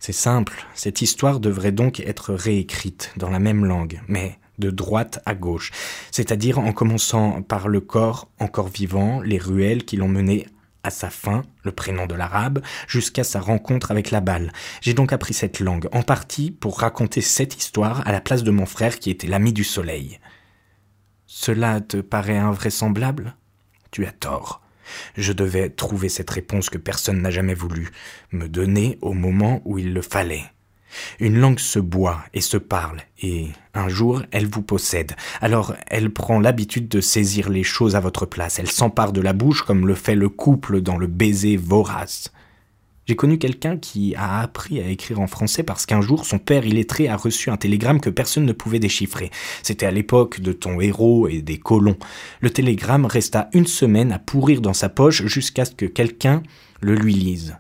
C'est 0.05 0.11
simple, 0.11 0.67
cette 0.75 1.01
histoire 1.01 1.39
devrait 1.39 1.71
donc 1.71 2.01
être 2.01 2.35
réécrite 2.35 3.13
dans 3.19 3.31
la 3.31 3.39
même 3.39 3.65
langue, 3.65 4.01
mais 4.09 4.41
de 4.59 4.69
droite 4.69 5.23
à 5.27 5.37
gauche, 5.37 5.71
c'est-à-dire 6.11 6.59
en 6.59 6.73
commençant 6.73 7.41
par 7.43 7.69
le 7.69 7.81
corps 7.81 8.29
encore 8.41 8.67
vivant, 8.67 9.21
les 9.21 9.39
ruelles 9.39 9.85
qui 9.85 9.97
l'ont 9.97 10.09
mené 10.09 10.49
à 10.83 10.91
sa 10.91 11.09
fin, 11.09 11.43
le 11.63 11.71
prénom 11.71 12.07
de 12.07 12.17
l'arabe, 12.17 12.63
jusqu'à 12.89 13.23
sa 13.23 13.39
rencontre 13.39 13.93
avec 13.93 14.11
la 14.11 14.21
balle. 14.21 14.53
J'ai 14.81 14.93
donc 14.93 15.13
appris 15.13 15.35
cette 15.35 15.61
langue, 15.61 15.89
en 15.93 16.03
partie 16.03 16.51
pour 16.51 16.81
raconter 16.81 17.21
cette 17.21 17.57
histoire 17.57 18.05
à 18.05 18.11
la 18.11 18.21
place 18.21 18.43
de 18.43 18.51
mon 18.51 18.67
frère 18.67 18.99
qui 18.99 19.09
était 19.09 19.29
l'ami 19.29 19.53
du 19.53 19.63
soleil. 19.63 20.19
Cela 21.29 21.81
te 21.81 21.99
paraît 21.99 22.39
invraisemblable? 22.39 23.37
Tu 23.93 24.05
as 24.05 24.11
tort. 24.11 24.62
Je 25.17 25.33
devais 25.33 25.71
trouver 25.71 26.09
cette 26.09 26.31
réponse 26.31 26.71
que 26.71 26.79
personne 26.79 27.23
n'a 27.23 27.31
jamais 27.31 27.55
voulu 27.55 27.91
me 28.33 28.49
donner 28.49 28.99
au 29.01 29.13
moment 29.13 29.63
où 29.65 29.79
il 29.79 29.93
le 29.93 30.03
fallait. 30.03 30.45
Une 31.21 31.39
langue 31.39 31.59
se 31.59 31.79
boit 31.79 32.23
et 32.35 32.41
se 32.41 32.57
parle, 32.57 33.01
et 33.23 33.49
un 33.75 33.89
jour 33.89 34.23
elle 34.31 34.47
vous 34.47 34.63
possède. 34.63 35.13
Alors 35.41 35.75
elle 35.87 36.11
prend 36.11 36.39
l'habitude 36.41 36.89
de 36.89 37.01
saisir 37.01 37.49
les 37.49 37.63
choses 37.63 37.97
à 37.97 38.01
votre 38.01 38.27
place. 38.27 38.59
Elle 38.59 38.71
s'empare 38.71 39.13
de 39.13 39.21
la 39.21 39.33
bouche 39.33 39.63
comme 39.63 39.87
le 39.87 39.95
fait 39.95 40.15
le 40.15 40.29
couple 40.29 40.81
dans 40.81 40.99
le 40.99 41.07
baiser 41.07 41.57
vorace. 41.57 42.31
J'ai 43.07 43.17
connu 43.17 43.39
quelqu'un 43.39 43.77
qui 43.77 44.15
a 44.15 44.41
appris 44.41 44.81
à 44.81 44.87
écrire 44.87 45.21
en 45.21 45.27
français 45.27 45.63
parce 45.63 45.87
qu'un 45.87 46.01
jour 46.01 46.25
son 46.25 46.39
père 46.39 46.65
illettré 46.65 47.09
a 47.09 47.17
reçu 47.17 47.51
un 47.51 47.57
télégramme 47.57 48.01
que 48.01 48.11
personne 48.11 48.47
ne 48.47 48.53
pouvait 48.53 48.79
déchiffrer. 48.79 49.31
C'était 49.63 49.87
à 49.87 49.91
l'époque 49.91 50.41
de 50.41 50.53
ton 50.53 50.81
héros 50.81 51.29
et 51.29 51.43
des 51.43 51.59
colons. 51.59 51.99
Le 52.41 52.51
télégramme 52.51 53.07
resta 53.07 53.49
une 53.53 53.67
semaine 53.67 54.13
à 54.13 54.19
pourrir 54.19 54.61
dans 54.61 54.73
sa 54.73 54.89
poche 54.89 55.27
jusqu'à 55.27 55.65
ce 55.65 55.73
que 55.73 55.87
quelqu'un 55.87 56.43
le 56.81 56.95
lui 56.95 57.15
lise 57.15 57.57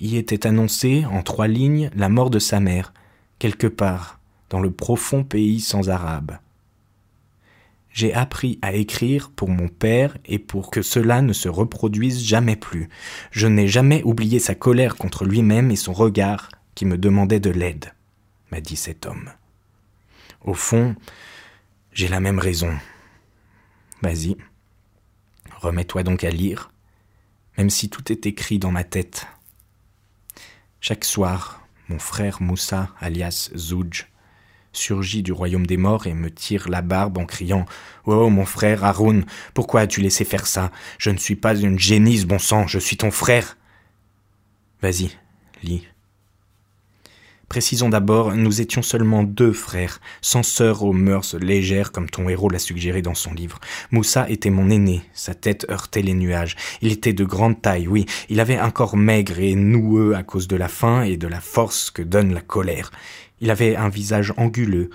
y 0.00 0.16
était 0.16 0.46
annoncé, 0.46 1.04
en 1.04 1.22
trois 1.22 1.48
lignes, 1.48 1.90
la 1.94 2.08
mort 2.08 2.30
de 2.30 2.38
sa 2.38 2.58
mère, 2.58 2.92
quelque 3.38 3.66
part, 3.66 4.18
dans 4.48 4.60
le 4.60 4.70
profond 4.70 5.24
pays 5.24 5.60
sans 5.60 5.90
arabe. 5.90 6.38
J'ai 7.92 8.14
appris 8.14 8.58
à 8.62 8.72
écrire 8.72 9.30
pour 9.30 9.48
mon 9.48 9.68
père 9.68 10.16
et 10.24 10.38
pour 10.38 10.70
que 10.70 10.82
cela 10.82 11.22
ne 11.22 11.32
se 11.32 11.48
reproduise 11.48 12.24
jamais 12.24 12.56
plus. 12.56 12.88
Je 13.32 13.46
n'ai 13.46 13.66
jamais 13.66 14.02
oublié 14.04 14.38
sa 14.38 14.54
colère 14.54 14.96
contre 14.96 15.24
lui-même 15.24 15.70
et 15.70 15.76
son 15.76 15.92
regard 15.92 16.48
qui 16.74 16.84
me 16.84 16.96
demandait 16.96 17.40
de 17.40 17.50
l'aide, 17.50 17.92
m'a 18.52 18.60
dit 18.60 18.76
cet 18.76 19.06
homme. 19.06 19.30
Au 20.42 20.54
fond, 20.54 20.94
j'ai 21.92 22.08
la 22.08 22.20
même 22.20 22.38
raison. 22.38 22.72
Vas-y, 24.02 24.36
remets-toi 25.56 26.02
donc 26.04 26.24
à 26.24 26.30
lire, 26.30 26.70
même 27.58 27.70
si 27.70 27.90
tout 27.90 28.10
est 28.12 28.24
écrit 28.24 28.58
dans 28.58 28.70
ma 28.70 28.84
tête. 28.84 29.26
Chaque 30.80 31.04
soir, 31.04 31.66
mon 31.88 31.98
frère 31.98 32.40
Moussa, 32.40 32.90
alias 33.00 33.50
Zouj, 33.54 34.09
surgit 34.72 35.22
du 35.22 35.32
royaume 35.32 35.66
des 35.66 35.76
morts 35.76 36.06
et 36.06 36.14
me 36.14 36.30
tire 36.30 36.68
la 36.68 36.82
barbe 36.82 37.18
en 37.18 37.26
criant 37.26 37.66
Oh, 38.04 38.28
mon 38.28 38.44
frère 38.44 38.84
Haroun, 38.84 39.24
pourquoi 39.54 39.82
as-tu 39.82 40.00
laissé 40.00 40.24
faire 40.24 40.46
ça? 40.46 40.70
Je 40.98 41.10
ne 41.10 41.18
suis 41.18 41.36
pas 41.36 41.54
une 41.54 41.78
génisse, 41.78 42.26
bon 42.26 42.38
sang, 42.38 42.66
je 42.66 42.78
suis 42.78 42.96
ton 42.96 43.10
frère. 43.10 43.56
Vas-y, 44.82 45.10
lis. 45.62 45.86
Précisons 47.50 47.88
d'abord, 47.88 48.36
nous 48.36 48.60
étions 48.60 48.80
seulement 48.80 49.24
deux 49.24 49.52
frères, 49.52 50.00
sans 50.20 50.44
sœur 50.44 50.84
aux 50.84 50.92
mœurs 50.92 51.34
légères 51.34 51.90
comme 51.90 52.08
ton 52.08 52.28
héros 52.28 52.48
l'a 52.48 52.60
suggéré 52.60 53.02
dans 53.02 53.16
son 53.16 53.34
livre. 53.34 53.58
Moussa 53.90 54.30
était 54.30 54.50
mon 54.50 54.70
aîné, 54.70 55.02
sa 55.14 55.34
tête 55.34 55.66
heurtait 55.68 56.02
les 56.02 56.14
nuages. 56.14 56.54
Il 56.80 56.92
était 56.92 57.12
de 57.12 57.24
grande 57.24 57.60
taille, 57.60 57.88
oui, 57.88 58.06
il 58.28 58.38
avait 58.38 58.56
un 58.56 58.70
corps 58.70 58.96
maigre 58.96 59.40
et 59.40 59.56
noueux 59.56 60.14
à 60.14 60.22
cause 60.22 60.46
de 60.46 60.54
la 60.54 60.68
faim 60.68 61.02
et 61.02 61.16
de 61.16 61.26
la 61.26 61.40
force 61.40 61.90
que 61.90 62.02
donne 62.02 62.32
la 62.32 62.40
colère. 62.40 62.92
Il 63.40 63.50
avait 63.50 63.76
un 63.76 63.88
visage 63.88 64.32
anguleux, 64.36 64.90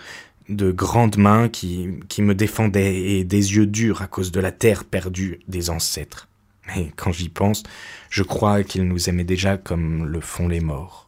de 0.48 0.72
grandes 0.72 1.18
mains 1.18 1.50
qui, 1.50 1.88
me 2.20 2.36
défendaient 2.36 2.96
et 2.96 3.24
des 3.24 3.56
yeux 3.56 3.66
durs 3.66 4.04
à 4.04 4.08
cause 4.08 4.32
de 4.32 4.40
la 4.40 4.52
terre 4.52 4.84
perdue 4.84 5.40
des 5.48 5.72
ancêtres. 5.72 6.28
Mais 6.68 6.92
quand 6.96 7.12
j'y 7.12 7.30
pense, 7.30 7.64
je 8.10 8.22
crois 8.22 8.64
qu'il 8.64 8.88
nous 8.88 9.10
aimait 9.10 9.24
déjà 9.24 9.58
comme 9.58 10.06
le 10.06 10.22
font 10.22 10.48
les 10.48 10.60
morts 10.60 11.06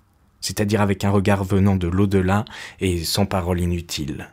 c'est-à-dire 0.48 0.82
avec 0.82 1.04
un 1.04 1.10
regard 1.10 1.44
venant 1.44 1.76
de 1.76 1.88
l'au-delà 1.88 2.46
et 2.80 3.04
sans 3.04 3.26
parole 3.26 3.60
inutile. 3.60 4.30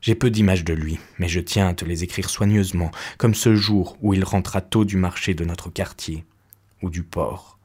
J'ai 0.00 0.14
peu 0.14 0.30
d'images 0.30 0.64
de 0.64 0.74
lui, 0.74 0.98
mais 1.18 1.28
je 1.28 1.40
tiens 1.40 1.68
à 1.68 1.74
te 1.74 1.84
les 1.84 2.02
écrire 2.04 2.28
soigneusement, 2.28 2.90
comme 3.16 3.34
ce 3.34 3.54
jour 3.54 3.96
où 4.02 4.14
il 4.14 4.24
rentra 4.24 4.60
tôt 4.60 4.84
du 4.84 4.96
marché 4.96 5.34
de 5.34 5.44
notre 5.44 5.70
quartier, 5.70 6.24
ou 6.82 6.90
du 6.90 7.02
port. 7.02 7.58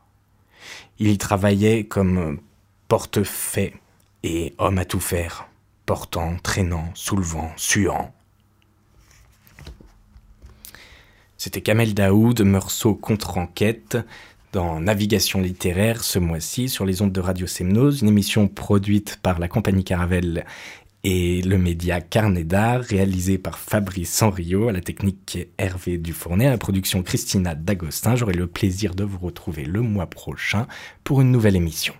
Il 0.99 1.07
y 1.07 1.17
travaillait 1.17 1.83
comme 1.83 2.39
porte-fait 2.87 3.73
et 4.23 4.53
homme 4.57 4.77
à 4.77 4.85
tout 4.85 4.99
faire, 4.99 5.47
portant, 5.85 6.37
traînant, 6.43 6.89
soulevant, 6.93 7.51
suant. 7.55 8.13
C'était 11.37 11.61
Kamel 11.61 11.93
Daoud, 11.93 12.41
Meursault 12.41 12.95
contre-enquête, 12.95 13.97
dans 14.51 14.79
Navigation 14.79 15.41
littéraire 15.41 16.03
ce 16.03 16.19
mois-ci 16.19 16.69
sur 16.69 16.85
les 16.85 17.01
ondes 17.01 17.11
de 17.11 17.19
Radio 17.21 17.47
Semnose, 17.47 18.01
une 18.01 18.07
émission 18.07 18.47
produite 18.47 19.19
par 19.21 19.39
la 19.39 19.47
compagnie 19.47 19.83
Caravelle 19.83 20.45
et 21.03 21.41
le 21.41 21.57
média 21.57 22.01
Carnet 22.01 22.43
d'Art, 22.43 22.81
réalisé 22.81 23.37
par 23.37 23.57
Fabrice 23.57 24.11
Sanrio, 24.11 24.67
à 24.67 24.73
la 24.73 24.81
technique 24.81 25.37
Hervé 25.57 25.97
Dufournet, 25.97 26.47
à 26.47 26.51
la 26.51 26.57
production 26.57 27.03
Christina 27.03 27.55
D'Agostin. 27.55 28.15
J'aurai 28.15 28.33
le 28.33 28.47
plaisir 28.47 28.95
de 28.95 29.03
vous 29.03 29.19
retrouver 29.19 29.63
le 29.63 29.81
mois 29.81 30.07
prochain 30.07 30.67
pour 31.03 31.21
une 31.21 31.31
nouvelle 31.31 31.55
émission. 31.55 31.93